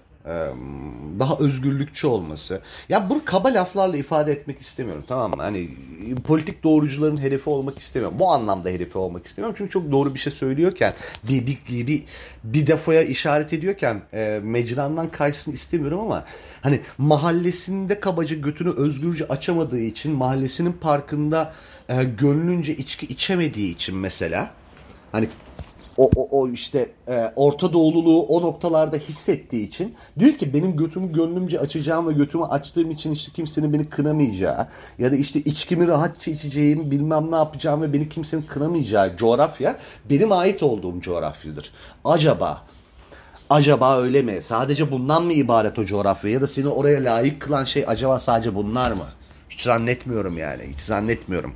daha 1.18 1.36
özgürlükçü 1.38 2.06
olması. 2.06 2.60
Ya 2.88 3.10
bunu 3.10 3.24
kaba 3.24 3.54
laflarla 3.54 3.96
ifade 3.96 4.32
etmek 4.32 4.60
istemiyorum 4.60 5.04
tamam 5.08 5.30
mı? 5.30 5.42
Hani 5.42 5.68
politik 6.26 6.64
doğrucuların 6.64 7.22
hedefi 7.22 7.50
olmak 7.50 7.78
istemiyorum. 7.78 8.18
Bu 8.18 8.30
anlamda 8.30 8.68
hedefi 8.68 8.98
olmak 8.98 9.26
istemiyorum. 9.26 9.54
Çünkü 9.58 9.70
çok 9.70 9.92
doğru 9.92 10.14
bir 10.14 10.18
şey 10.18 10.32
söylüyorken 10.32 10.94
bir 11.22 11.46
bir 11.46 11.58
bir, 11.68 11.86
bir, 11.86 12.02
bir 12.44 12.66
defoya 12.66 13.02
işaret 13.02 13.52
ediyorken 13.52 14.02
e, 14.12 14.40
mecrandan 14.42 15.10
kaysın 15.10 15.52
istemiyorum 15.52 16.00
ama 16.00 16.24
hani 16.62 16.80
mahallesinde 16.98 18.00
kabaca 18.00 18.36
götünü 18.36 18.70
özgürce 18.70 19.28
açamadığı 19.28 19.80
için 19.80 20.12
mahallesinin 20.12 20.72
parkında 20.72 21.52
e, 21.88 22.04
gönlünce 22.04 22.76
içki 22.76 23.06
içemediği 23.06 23.74
için 23.74 23.96
mesela 23.96 24.50
hani 25.12 25.28
o, 25.96 26.10
o, 26.16 26.40
o 26.40 26.48
işte 26.48 26.90
e, 27.08 27.32
Orta 27.36 27.72
Doğululuğu 27.72 28.22
o 28.22 28.42
noktalarda 28.42 28.96
hissettiği 28.96 29.66
için 29.68 29.94
diyor 30.18 30.32
ki 30.32 30.54
benim 30.54 30.76
götümü 30.76 31.12
gönlümce 31.12 31.60
açacağım 31.60 32.08
ve 32.08 32.12
götümü 32.12 32.44
açtığım 32.44 32.90
için 32.90 33.12
işte 33.12 33.32
kimsenin 33.32 33.72
beni 33.72 33.88
kınamayacağı 33.88 34.68
ya 34.98 35.12
da 35.12 35.16
işte 35.16 35.40
içkimi 35.40 35.88
rahatça 35.88 36.30
içeceğim 36.30 36.90
bilmem 36.90 37.30
ne 37.30 37.36
yapacağım 37.36 37.82
ve 37.82 37.92
beni 37.92 38.08
kimsenin 38.08 38.42
kınamayacağı 38.42 39.16
coğrafya 39.16 39.76
benim 40.10 40.32
ait 40.32 40.62
olduğum 40.62 41.00
coğrafyadır. 41.00 41.72
Acaba 42.04 42.62
Acaba 43.50 43.98
öyle 43.98 44.22
mi? 44.22 44.38
Sadece 44.42 44.90
bundan 44.90 45.24
mı 45.24 45.32
ibaret 45.32 45.78
o 45.78 45.84
coğrafya? 45.84 46.30
Ya 46.30 46.40
da 46.40 46.46
seni 46.46 46.68
oraya 46.68 47.04
layık 47.04 47.40
kılan 47.40 47.64
şey 47.64 47.84
acaba 47.86 48.20
sadece 48.20 48.54
bunlar 48.54 48.92
mı? 48.92 49.06
Hiç 49.50 49.62
zannetmiyorum 49.62 50.38
yani. 50.38 50.62
Hiç 50.72 50.80
zannetmiyorum 50.80 51.54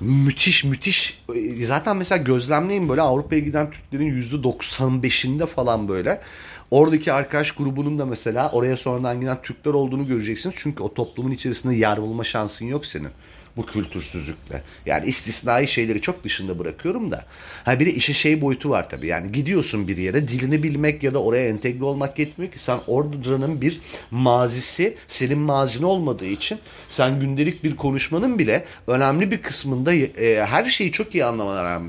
müthiş 0.00 0.64
müthiş. 0.64 1.22
Zaten 1.66 1.96
mesela 1.96 2.22
gözlemleyin 2.22 2.88
böyle 2.88 3.02
Avrupa'ya 3.02 3.40
giden 3.40 3.70
Türklerin 3.70 4.22
%95'inde 4.22 5.46
falan 5.46 5.88
böyle. 5.88 6.20
Oradaki 6.70 7.12
arkadaş 7.12 7.52
grubunun 7.52 7.98
da 7.98 8.06
mesela 8.06 8.50
oraya 8.50 8.76
sonradan 8.76 9.20
giden 9.20 9.42
Türkler 9.42 9.72
olduğunu 9.72 10.06
göreceksiniz. 10.06 10.54
Çünkü 10.58 10.82
o 10.82 10.94
toplumun 10.94 11.30
içerisinde 11.30 11.74
yer 11.74 12.02
bulma 12.02 12.24
şansın 12.24 12.66
yok 12.66 12.86
senin 12.86 13.10
bu 13.56 13.66
kültürsüzlükle. 13.66 14.62
Yani 14.86 15.06
istisnai 15.06 15.68
şeyleri 15.68 16.00
çok 16.00 16.24
dışında 16.24 16.58
bırakıyorum 16.58 17.10
da. 17.10 17.24
Ha 17.64 17.80
bir 17.80 17.86
de 17.86 17.94
işin 17.94 18.12
şey 18.12 18.40
boyutu 18.40 18.70
var 18.70 18.90
tabii. 18.90 19.06
Yani 19.06 19.32
gidiyorsun 19.32 19.88
bir 19.88 19.96
yere 19.96 20.28
dilini 20.28 20.62
bilmek 20.62 21.02
ya 21.02 21.14
da 21.14 21.22
oraya 21.22 21.48
entegre 21.48 21.84
olmak 21.84 22.18
yetmiyor 22.18 22.52
ki. 22.52 22.58
Sen 22.58 22.80
oranın 22.86 23.60
bir 23.60 23.80
mazisi 24.10 24.96
senin 25.08 25.38
mazin 25.38 25.82
olmadığı 25.82 26.26
için 26.26 26.58
sen 26.88 27.20
gündelik 27.20 27.64
bir 27.64 27.76
konuşmanın 27.76 28.38
bile 28.38 28.64
önemli 28.86 29.30
bir 29.30 29.42
kısmında 29.42 29.94
e, 29.94 30.44
her 30.44 30.64
şeyi 30.64 30.92
çok 30.92 31.14
iyi 31.14 31.24
anlamana 31.24 31.80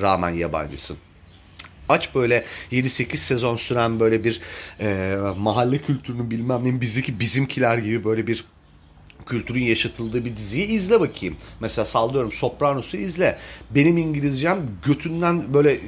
rağmen 0.00 0.30
yabancısın 0.30 0.96
aç 1.88 2.14
böyle 2.14 2.44
7-8 2.72 3.16
sezon 3.16 3.56
süren 3.56 4.00
böyle 4.00 4.24
bir 4.24 4.40
e, 4.80 5.16
mahalle 5.38 5.78
kültürünün 5.78 6.30
bilmem 6.30 6.64
ne 6.64 6.80
bizdeki 6.80 7.20
bizimkiler 7.20 7.78
gibi 7.78 8.04
böyle 8.04 8.26
bir 8.26 8.44
kültürün 9.26 9.64
yaşatıldığı 9.64 10.24
bir 10.24 10.36
diziyi 10.36 10.66
izle 10.66 11.00
bakayım. 11.00 11.36
Mesela 11.60 11.84
sallıyorum 11.84 12.32
Sopranos'u 12.32 12.96
izle. 12.96 13.38
Benim 13.70 13.96
İngilizcem 13.98 14.58
götünden 14.86 15.54
böyle 15.54 15.72
e, 15.72 15.78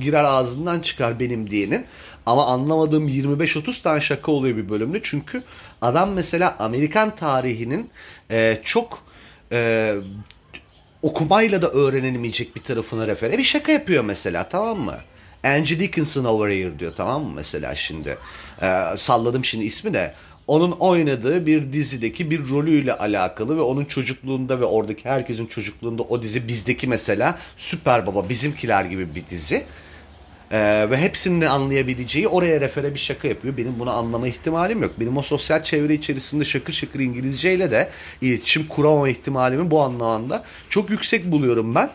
girer 0.00 0.24
ağzından 0.24 0.80
çıkar 0.80 1.20
benim 1.20 1.50
diyenin. 1.50 1.86
Ama 2.26 2.46
anlamadığım 2.46 3.08
25-30 3.08 3.82
tane 3.82 4.00
şaka 4.00 4.32
oluyor 4.32 4.56
bir 4.56 4.68
bölümde. 4.68 5.00
Çünkü 5.02 5.42
adam 5.82 6.12
mesela 6.12 6.56
Amerikan 6.58 7.16
tarihinin 7.16 7.90
e, 8.30 8.60
çok 8.64 8.98
e, 9.52 9.94
okumayla 11.02 11.62
da 11.62 11.70
öğrenilemeyecek 11.70 12.56
bir 12.56 12.62
tarafına 12.62 13.06
refere 13.06 13.38
bir 13.38 13.42
şaka 13.42 13.72
yapıyor 13.72 14.04
mesela 14.04 14.48
tamam 14.48 14.78
mı? 14.78 14.96
Angie 15.44 15.80
Dickinson 15.80 16.24
over 16.24 16.50
here 16.50 16.78
diyor 16.78 16.92
tamam 16.96 17.22
mı 17.24 17.32
mesela 17.34 17.74
şimdi. 17.74 18.18
E, 18.62 18.82
salladım 18.96 19.44
şimdi 19.44 19.64
ismi 19.64 19.94
de 19.94 20.14
onun 20.46 20.70
oynadığı 20.70 21.46
bir 21.46 21.72
dizideki 21.72 22.30
bir 22.30 22.48
rolüyle 22.48 22.92
alakalı 22.98 23.56
ve 23.56 23.60
onun 23.60 23.84
çocukluğunda 23.84 24.60
ve 24.60 24.64
oradaki 24.64 25.04
herkesin 25.04 25.46
çocukluğunda 25.46 26.02
o 26.02 26.22
dizi 26.22 26.48
bizdeki 26.48 26.86
mesela 26.86 27.38
Süper 27.56 28.06
Baba 28.06 28.28
bizimkiler 28.28 28.84
gibi 28.84 29.14
bir 29.14 29.26
dizi. 29.26 29.64
Ee, 30.50 30.90
ve 30.90 30.96
hepsinin 30.96 31.46
anlayabileceği 31.46 32.28
oraya 32.28 32.60
refere 32.60 32.94
bir 32.94 32.98
şaka 32.98 33.28
yapıyor. 33.28 33.56
Benim 33.56 33.78
bunu 33.78 33.90
anlama 33.90 34.28
ihtimalim 34.28 34.82
yok. 34.82 34.92
Benim 35.00 35.16
o 35.16 35.22
sosyal 35.22 35.62
çevre 35.62 35.94
içerisinde 35.94 36.44
şakır 36.44 36.72
şakır 36.72 37.00
İngilizceyle 37.00 37.70
de 37.70 37.90
iletişim 38.20 38.66
kuramama 38.66 39.08
ihtimalimi 39.08 39.70
bu 39.70 39.82
anlamda 39.82 40.44
çok 40.68 40.90
yüksek 40.90 41.32
buluyorum 41.32 41.74
ben. 41.74 41.90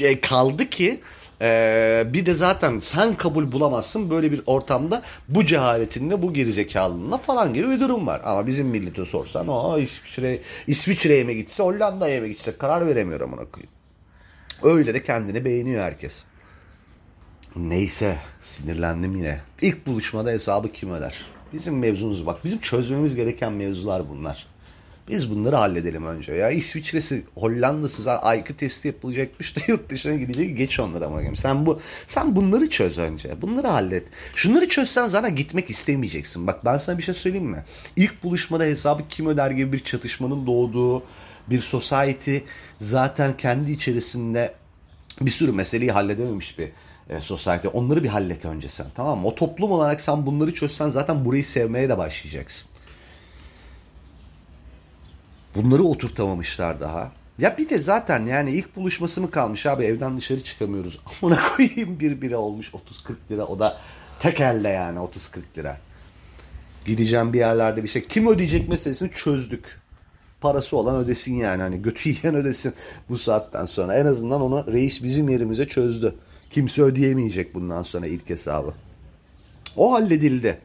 E, 0.00 0.20
kaldı 0.20 0.70
ki 0.70 1.00
ee, 1.42 2.06
bir 2.12 2.26
de 2.26 2.34
zaten 2.34 2.78
sen 2.78 3.16
kabul 3.16 3.52
bulamazsın 3.52 4.10
böyle 4.10 4.32
bir 4.32 4.42
ortamda 4.46 5.02
bu 5.28 5.46
cehaletinle 5.46 6.22
bu 6.22 6.34
gerizekalılığına 6.34 7.18
falan 7.18 7.54
gibi 7.54 7.70
bir 7.70 7.80
durum 7.80 8.06
var. 8.06 8.20
Ama 8.24 8.46
bizim 8.46 8.66
millete 8.66 9.04
sorsan 9.04 9.48
o 9.48 9.78
İsviçre, 9.78 10.40
İsviçre'ye 10.66 11.24
mi 11.24 11.36
gitse 11.36 11.62
Hollanda'ya 11.62 12.20
mı 12.20 12.26
gitse 12.26 12.56
karar 12.56 12.86
veremiyorum 12.86 13.32
ona 13.32 13.44
koyayım. 13.44 13.72
Öyle 14.62 14.94
de 14.94 15.02
kendini 15.02 15.44
beğeniyor 15.44 15.82
herkes. 15.82 16.24
Neyse 17.56 18.18
sinirlendim 18.40 19.16
yine. 19.16 19.40
İlk 19.62 19.86
buluşmada 19.86 20.30
hesabı 20.30 20.72
kim 20.72 20.92
öder? 20.92 21.26
Bizim 21.52 21.78
mevzumuz 21.78 22.26
bak. 22.26 22.44
Bizim 22.44 22.60
çözmemiz 22.60 23.14
gereken 23.14 23.52
mevzular 23.52 24.08
bunlar. 24.08 24.51
Biz 25.08 25.30
bunları 25.30 25.56
halledelim 25.56 26.06
önce 26.06 26.32
ya. 26.32 26.50
İsviçre'si, 26.50 27.24
Hollanda'sı 27.34 28.02
IQ 28.36 28.56
testi 28.56 28.88
yapılacakmış 28.88 29.56
da 29.56 29.60
yurt 29.68 29.90
dışına 29.90 30.14
gidecek 30.14 30.58
geç 30.58 30.80
onlara 30.80 31.06
ama. 31.06 31.20
Sen 31.34 31.66
bu 31.66 31.80
sen 32.06 32.36
bunları 32.36 32.70
çöz 32.70 32.98
önce. 32.98 33.42
Bunları 33.42 33.66
hallet. 33.66 34.04
Şunları 34.34 34.68
çözsen 34.68 35.06
zaten 35.06 35.36
gitmek 35.36 35.70
istemeyeceksin. 35.70 36.46
Bak 36.46 36.64
ben 36.64 36.78
sana 36.78 36.98
bir 36.98 37.02
şey 37.02 37.14
söyleyeyim 37.14 37.46
mi? 37.46 37.64
İlk 37.96 38.22
buluşmada 38.22 38.64
hesabı 38.64 39.02
kim 39.08 39.26
öder 39.26 39.50
gibi 39.50 39.72
bir 39.72 39.78
çatışmanın 39.78 40.46
doğduğu 40.46 41.02
bir 41.50 41.58
society 41.58 42.36
zaten 42.80 43.36
kendi 43.36 43.72
içerisinde 43.72 44.54
bir 45.20 45.30
sürü 45.30 45.52
meseleyi 45.52 45.92
halledememiş 45.92 46.58
bir 46.58 46.68
e, 47.08 47.20
society. 47.20 47.68
Onları 47.72 48.02
bir 48.02 48.08
hallet 48.08 48.44
önce 48.44 48.68
sen 48.68 48.86
tamam 48.94 49.18
mı? 49.18 49.26
O 49.26 49.34
toplum 49.34 49.72
olarak 49.72 50.00
sen 50.00 50.26
bunları 50.26 50.54
çözsen 50.54 50.88
zaten 50.88 51.24
burayı 51.24 51.44
sevmeye 51.44 51.88
de 51.88 51.98
başlayacaksın. 51.98 52.71
Bunları 55.54 55.82
oturtamamışlar 55.82 56.80
daha. 56.80 57.12
Ya 57.38 57.58
bir 57.58 57.68
de 57.68 57.78
zaten 57.78 58.26
yani 58.26 58.50
ilk 58.50 58.76
buluşması 58.76 59.20
mı 59.20 59.30
kalmış 59.30 59.66
abi 59.66 59.84
evden 59.84 60.16
dışarı 60.16 60.42
çıkamıyoruz. 60.44 61.00
Amına 61.22 61.38
koyayım 61.56 62.00
bir 62.00 62.22
bira 62.22 62.38
olmuş 62.38 62.70
30-40 62.70 62.80
lira 63.30 63.44
o 63.44 63.58
da 63.58 63.78
tek 64.20 64.40
elle 64.40 64.68
yani 64.68 64.98
30-40 64.98 65.08
lira. 65.56 65.78
Gideceğim 66.84 67.32
bir 67.32 67.38
yerlerde 67.38 67.82
bir 67.82 67.88
şey. 67.88 68.06
Kim 68.06 68.28
ödeyecek 68.28 68.68
meselesini 68.68 69.10
çözdük. 69.10 69.80
Parası 70.40 70.76
olan 70.76 70.96
ödesin 70.96 71.34
yani. 71.34 71.62
Hani 71.62 71.82
götü 71.82 72.08
yiyen 72.08 72.34
ödesin 72.40 72.74
bu 73.08 73.18
saatten 73.18 73.64
sonra. 73.64 73.94
En 73.94 74.06
azından 74.06 74.40
onu 74.40 74.72
reis 74.72 75.02
bizim 75.02 75.28
yerimize 75.28 75.68
çözdü. 75.68 76.14
Kimse 76.50 76.82
ödeyemeyecek 76.82 77.54
bundan 77.54 77.82
sonra 77.82 78.06
ilk 78.06 78.30
hesabı. 78.30 78.74
O 79.76 79.92
halledildi. 79.92 80.58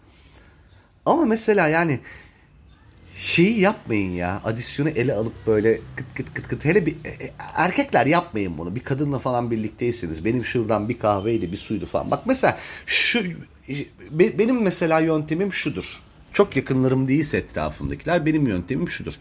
Ama 1.06 1.26
mesela 1.26 1.68
yani 1.68 2.00
şeyi 3.38 3.60
yapmayın 3.60 4.12
ya. 4.12 4.42
Adisyonu 4.44 4.90
ele 4.90 5.14
alıp 5.14 5.34
böyle 5.48 5.80
kıt 5.96 6.06
kıt 6.16 6.34
kıt 6.34 6.48
kıt. 6.48 6.66
Hele 6.66 6.86
bir 6.86 6.96
e, 7.06 7.10
e, 7.10 7.34
erkekler 7.38 8.06
yapmayın 8.06 8.58
bunu. 8.58 8.76
Bir 8.76 8.80
kadınla 8.80 9.20
falan 9.20 9.52
birlikteysiniz. 9.52 10.26
Benim 10.26 10.46
şuradan 10.46 10.90
bir 10.90 11.00
kahveydi, 11.00 11.52
bir 11.52 11.58
suydu 11.58 11.86
falan. 11.86 12.12
Bak 12.12 12.26
mesela 12.26 12.58
şu 12.86 13.24
benim 14.12 14.62
mesela 14.62 15.00
yöntemim 15.00 15.54
şudur. 15.54 16.02
Çok 16.34 16.56
yakınlarım 16.56 17.08
değilse 17.08 17.38
etrafımdakiler 17.38 18.26
benim 18.26 18.48
yöntemim 18.48 18.90
şudur. 18.90 19.14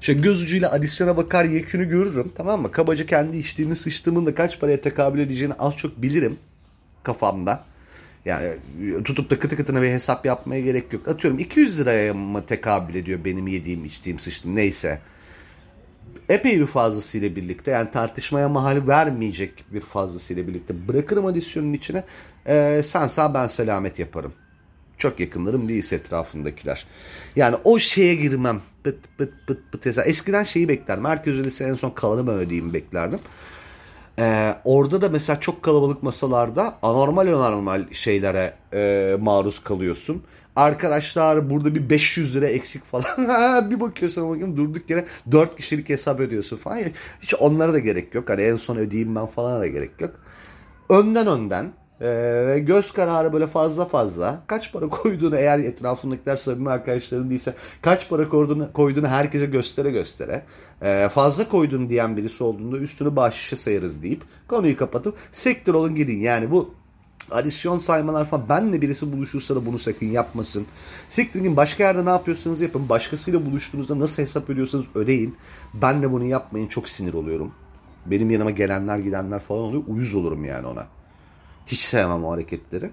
İşte 0.00 0.12
göz 0.12 0.42
ucuyla 0.42 0.72
adisyona 0.72 1.16
bakar 1.16 1.44
yekünü 1.44 1.88
görürüm 1.88 2.32
tamam 2.34 2.62
mı? 2.62 2.70
Kabaca 2.70 3.06
kendi 3.06 3.36
içtiğimi 3.36 3.76
sıçtığımın 3.76 4.26
da 4.26 4.34
kaç 4.34 4.60
paraya 4.60 4.80
tekabül 4.80 5.20
edeceğini 5.20 5.54
az 5.54 5.76
çok 5.76 6.02
bilirim 6.02 6.38
kafamda. 7.02 7.64
Yani 8.24 8.54
tutup 9.04 9.30
da 9.30 9.38
kıtı 9.38 9.56
kıtına 9.56 9.82
bir 9.82 9.88
hesap 9.88 10.26
yapmaya 10.26 10.60
gerek 10.60 10.92
yok. 10.92 11.08
Atıyorum 11.08 11.38
200 11.38 11.80
liraya 11.80 12.14
mı 12.14 12.46
tekabül 12.46 12.94
ediyor 12.94 13.24
benim 13.24 13.46
yediğim, 13.46 13.84
içtiğim, 13.84 14.18
sıçtım 14.18 14.56
neyse. 14.56 15.00
Epey 16.28 16.60
bir 16.60 16.66
fazlasıyla 16.66 17.36
birlikte 17.36 17.70
yani 17.70 17.90
tartışmaya 17.90 18.48
mahal 18.48 18.86
vermeyecek 18.88 19.64
bir 19.72 19.80
fazlasıyla 19.80 20.48
birlikte 20.48 20.88
bırakırım 20.88 21.26
adisyonun 21.26 21.72
içine. 21.72 22.04
E, 22.46 22.80
sen 22.84 23.06
sağ 23.06 23.34
ben 23.34 23.46
selamet 23.46 23.98
yaparım. 23.98 24.32
Çok 24.98 25.20
yakınlarım 25.20 25.68
değilse 25.68 25.96
etrafındakiler. 25.96 26.86
Yani 27.36 27.56
o 27.64 27.78
şeye 27.78 28.14
girmem. 28.14 28.60
Pıt 28.84 28.96
pıt 29.18 29.32
pıt 29.46 29.72
pıt. 29.72 29.86
Eskiden 29.86 30.44
şeyi 30.44 30.68
beklerdim. 30.68 31.04
Herkes 31.04 31.34
ödese 31.34 31.64
en 31.64 31.74
son 31.74 31.90
kalanı 31.90 32.26
ben 32.26 32.34
ödeyeyim 32.34 32.72
beklerdim. 32.72 33.20
Ee, 34.18 34.54
orada 34.64 35.00
da 35.00 35.08
mesela 35.08 35.40
çok 35.40 35.62
kalabalık 35.62 36.02
masalarda 36.02 36.78
anormal 36.82 37.26
anormal 37.26 37.92
şeylere 37.92 38.54
e, 38.74 39.16
maruz 39.20 39.64
kalıyorsun. 39.64 40.22
Arkadaşlar 40.56 41.50
burada 41.50 41.74
bir 41.74 41.90
500 41.90 42.36
lira 42.36 42.46
eksik 42.46 42.84
falan. 42.84 43.70
bir 43.70 43.80
bakıyorsun 43.80 44.30
bakayım 44.30 44.56
durduk 44.56 44.90
yere 44.90 45.04
4 45.30 45.56
kişilik 45.56 45.88
hesap 45.88 46.20
ödüyorsun 46.20 46.56
falan. 46.56 46.78
Hiç 47.20 47.34
onlara 47.34 47.72
da 47.72 47.78
gerek 47.78 48.14
yok. 48.14 48.30
Hani 48.30 48.42
en 48.42 48.56
son 48.56 48.76
ödeyeyim 48.76 49.16
ben 49.16 49.26
falan 49.26 49.60
da 49.60 49.66
gerek 49.66 50.00
yok. 50.00 50.10
Önden 50.88 51.26
önden 51.26 51.72
ee, 52.02 52.58
göz 52.58 52.92
kararı 52.92 53.32
böyle 53.32 53.46
fazla 53.46 53.84
fazla. 53.84 54.42
Kaç 54.46 54.72
para 54.72 54.88
koyduğunu 54.88 55.36
eğer 55.36 55.58
etrafındakiler 55.58 56.36
samimi 56.36 56.70
arkadaşların 56.70 57.30
değilse 57.30 57.54
kaç 57.82 58.08
para 58.08 58.28
koyduğunu, 58.28 58.72
koyduğunu 58.72 59.08
herkese 59.08 59.46
göstere 59.46 59.90
göstere. 59.90 60.42
Ee, 60.82 61.08
fazla 61.14 61.48
koydun 61.48 61.90
diyen 61.90 62.16
birisi 62.16 62.44
olduğunda 62.44 62.78
üstünü 62.78 63.16
bahşişe 63.16 63.56
sayarız 63.56 64.02
deyip 64.02 64.22
konuyu 64.48 64.76
kapatıp 64.76 65.16
sektör 65.32 65.74
olun 65.74 65.94
gidin. 65.94 66.18
Yani 66.18 66.50
bu 66.50 66.74
adisyon 67.30 67.78
saymalar 67.78 68.24
falan 68.24 68.48
benle 68.48 68.82
birisi 68.82 69.12
buluşursa 69.12 69.56
da 69.56 69.66
bunu 69.66 69.78
sakın 69.78 70.06
yapmasın. 70.06 70.66
Siktirin 71.08 71.56
başka 71.56 71.84
yerde 71.84 72.04
ne 72.04 72.10
yapıyorsanız 72.10 72.60
yapın. 72.60 72.88
Başkasıyla 72.88 73.46
buluştuğunuzda 73.46 73.98
nasıl 73.98 74.22
hesap 74.22 74.50
ödüyorsanız 74.50 74.86
ödeyin. 74.94 75.36
Benle 75.74 76.12
bunu 76.12 76.24
yapmayın 76.24 76.68
çok 76.68 76.88
sinir 76.88 77.14
oluyorum. 77.14 77.52
Benim 78.06 78.30
yanıma 78.30 78.50
gelenler 78.50 78.98
gidenler 78.98 79.40
falan 79.40 79.60
oluyor. 79.60 79.82
Uyuz 79.88 80.14
olurum 80.14 80.44
yani 80.44 80.66
ona. 80.66 80.86
Hiç 81.66 81.80
sevmem 81.80 82.24
o 82.24 82.32
hareketleri. 82.32 82.90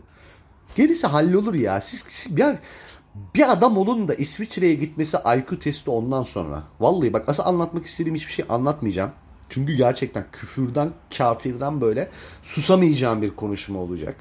Gerisi 0.75 1.07
hallolur 1.07 1.53
ya. 1.53 1.81
Siz, 1.81 2.27
yani 2.37 2.57
bir 3.35 3.51
adam 3.51 3.77
olun 3.77 4.07
da 4.07 4.13
İsviçre'ye 4.13 4.73
gitmesi 4.73 5.17
IQ 5.37 5.59
testi 5.59 5.89
ondan 5.89 6.23
sonra. 6.23 6.63
Vallahi 6.79 7.13
bak 7.13 7.29
asıl 7.29 7.43
anlatmak 7.43 7.85
istediğim 7.85 8.15
hiçbir 8.15 8.31
şey 8.31 8.45
anlatmayacağım. 8.49 9.11
Çünkü 9.49 9.73
gerçekten 9.73 10.25
küfürden, 10.31 10.91
kafirden 11.17 11.81
böyle 11.81 12.09
susamayacağım 12.43 13.21
bir 13.21 13.35
konuşma 13.35 13.79
olacak. 13.79 14.15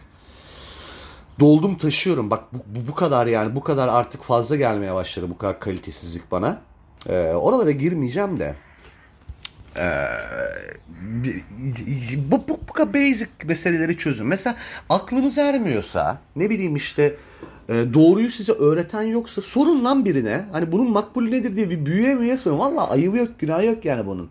Doldum 1.41 1.77
taşıyorum. 1.77 2.31
Bak 2.31 2.45
bu, 2.53 2.59
bu, 2.67 2.89
bu 2.89 2.95
kadar 2.95 3.27
yani 3.27 3.55
bu 3.55 3.63
kadar 3.63 3.89
artık 3.89 4.23
fazla 4.23 4.57
gelmeye 4.57 4.95
başladı 4.95 5.27
bu 5.31 5.39
kadar 5.39 5.61
kalitesizlik 5.61 6.31
bana. 6.31 6.61
Ee, 7.09 7.23
oralara 7.23 7.71
girmeyeceğim 7.71 8.41
de. 8.41 8.57
Ee, 9.79 10.07
bu, 12.31 12.49
bu, 12.49 12.61
bu 12.69 12.95
basic 12.95 13.29
meseleleri 13.45 13.97
çözün. 13.97 14.27
Mesela 14.27 14.57
aklınız 14.89 15.39
ermiyorsa 15.39 16.19
ne 16.37 16.51
bileyim 16.51 16.77
işte 16.77 17.17
e, 17.69 17.75
doğruyu 17.95 18.31
size 18.31 18.53
öğreten 18.53 19.03
yoksa 19.03 19.43
sorun 19.43 19.85
lan 19.85 20.05
birine. 20.05 20.45
Hani 20.53 20.73
bunun 20.73 20.91
makbul 20.91 21.29
nedir 21.29 21.57
diye 21.57 21.71
bir 21.71 21.87
büyüye 21.87 22.15
müye 22.15 22.37
sorun. 22.37 22.59
Valla 22.59 22.91
ayıbı 22.91 23.17
yok 23.17 23.29
günah 23.39 23.65
yok 23.65 23.85
yani 23.85 24.07
bunun. 24.07 24.31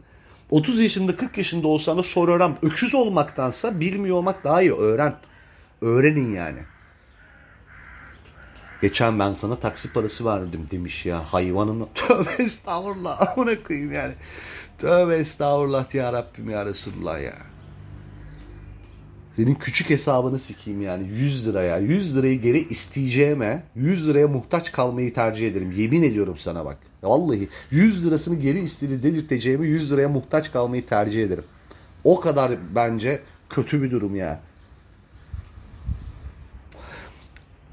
30 0.50 0.80
yaşında 0.80 1.16
40 1.16 1.38
yaşında 1.38 1.68
olsan 1.68 1.98
da 1.98 2.04
sor 2.04 2.30
öğren. 2.30 2.58
Öküz 2.62 2.96
olmaktansa 2.96 3.80
bilmiyor 3.80 4.18
olmak 4.18 4.44
daha 4.44 4.62
iyi. 4.62 4.74
Öğren. 4.74 5.16
Öğrenin 5.82 6.34
yani. 6.34 6.60
Geçen 8.82 9.20
ben 9.20 9.34
sana 9.34 9.60
taksi 9.60 9.94
parası 9.94 10.26
verdim 10.26 10.68
demiş 10.72 11.06
ya 11.06 11.34
hayvanın. 11.34 11.88
Tövbe 11.96 12.44
estağfurullah. 12.44 13.38
Amına 13.38 13.64
koyayım 13.64 13.92
yani. 13.92 14.14
Tövbe 14.78 15.16
estağfurullah 15.16 15.96
ya 15.96 16.14
Rabbim 16.14 16.50
ya 16.50 16.66
Resulullah 16.66 17.22
ya. 17.22 17.34
Senin 19.32 19.56
küçük 19.56 19.90
hesabını 19.90 20.40
sikeyim 20.40 20.82
yani 20.82 21.08
100 21.08 21.48
liraya. 21.48 21.78
100 21.78 22.18
lirayı 22.18 22.42
geri 22.42 22.68
isteyeceğime 22.68 23.64
100 23.76 24.10
liraya 24.10 24.28
muhtaç 24.28 24.72
kalmayı 24.72 25.14
tercih 25.14 25.48
ederim. 25.48 25.72
Yemin 25.72 26.04
ediyorum 26.04 26.38
sana 26.38 26.66
bak. 26.66 26.78
Vallahi 27.04 27.48
100 27.72 28.08
lirasını 28.08 28.36
geri 28.36 28.60
istedi 28.60 29.04
dedirteceğimi 29.04 29.68
100 29.68 29.92
liraya 29.92 30.10
muhtaç 30.10 30.52
kalmayı 30.52 30.86
tercih 30.86 31.24
ederim. 31.24 31.44
O 32.04 32.20
kadar 32.20 32.52
bence 32.76 33.20
kötü 33.50 33.82
bir 33.84 33.92
durum 33.92 34.16
ya. 34.16 34.42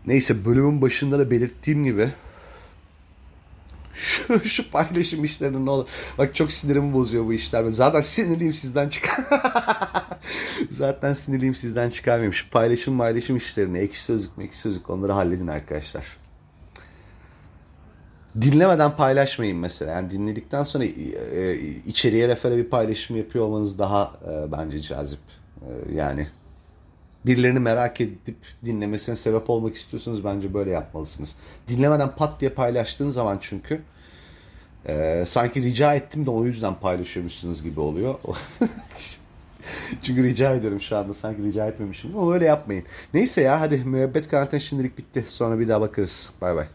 Neyse 0.06 0.44
bölümün 0.44 0.82
başında 0.82 1.18
da 1.18 1.30
belirttiğim 1.30 1.84
gibi 1.84 2.10
şu, 3.94 4.40
şu 4.44 4.70
paylaşım 4.70 5.24
işlerinin 5.24 5.66
ne 5.66 5.70
olur. 5.70 5.88
Bak 6.18 6.34
çok 6.34 6.52
sinirimi 6.52 6.92
bozuyor 6.92 7.26
bu 7.26 7.32
işler. 7.32 7.64
Zaten 7.70 8.00
sinirliyim 8.00 8.52
sizden 8.52 8.88
çıkar. 8.88 9.24
Zaten 10.70 11.14
sinirliyim 11.14 11.54
sizden 11.54 11.90
çıkarmayayım. 11.90 12.32
Şu 12.32 12.50
paylaşım 12.50 12.98
paylaşım 12.98 13.36
işlerini 13.36 13.78
ekşi 13.78 14.00
sözlük 14.00 14.30
ekşi 14.40 14.58
sözlük 14.58 14.90
onları 14.90 15.12
halledin 15.12 15.46
arkadaşlar. 15.46 16.16
Dinlemeden 18.40 18.96
paylaşmayın 18.96 19.56
mesela. 19.56 19.92
Yani 19.92 20.10
dinledikten 20.10 20.62
sonra 20.62 20.84
e, 20.84 21.54
içeriye 21.86 22.28
refere 22.28 22.56
bir 22.56 22.70
paylaşım 22.70 23.16
yapıyor 23.16 23.44
olmanız 23.44 23.78
daha 23.78 24.12
e, 24.28 24.52
bence 24.52 24.80
cazip. 24.80 25.20
E, 25.60 25.94
yani 25.94 26.28
birilerini 27.26 27.58
merak 27.58 28.00
edip 28.00 28.36
dinlemesine 28.64 29.16
sebep 29.16 29.50
olmak 29.50 29.76
istiyorsanız 29.76 30.24
bence 30.24 30.54
böyle 30.54 30.70
yapmalısınız. 30.70 31.36
Dinlemeden 31.68 32.14
pat 32.14 32.40
diye 32.40 32.50
paylaştığın 32.50 33.08
zaman 33.08 33.38
çünkü 33.40 33.80
e, 34.88 35.24
sanki 35.26 35.62
rica 35.62 35.94
ettim 35.94 36.26
de 36.26 36.30
o 36.30 36.44
yüzden 36.44 36.74
paylaşıyormuşsunuz 36.74 37.62
gibi 37.62 37.80
oluyor. 37.80 38.14
çünkü 40.02 40.24
rica 40.24 40.54
ediyorum 40.54 40.80
şu 40.80 40.96
anda 40.96 41.14
sanki 41.14 41.42
rica 41.42 41.66
etmemişim 41.66 42.18
ama 42.18 42.34
öyle 42.34 42.44
yapmayın. 42.44 42.84
Neyse 43.14 43.42
ya 43.42 43.60
hadi 43.60 43.76
müebbet 43.76 44.28
karantina 44.28 44.60
şimdilik 44.60 44.98
bitti. 44.98 45.24
Sonra 45.26 45.58
bir 45.58 45.68
daha 45.68 45.80
bakarız. 45.80 46.32
Bay 46.40 46.56
bay. 46.56 46.66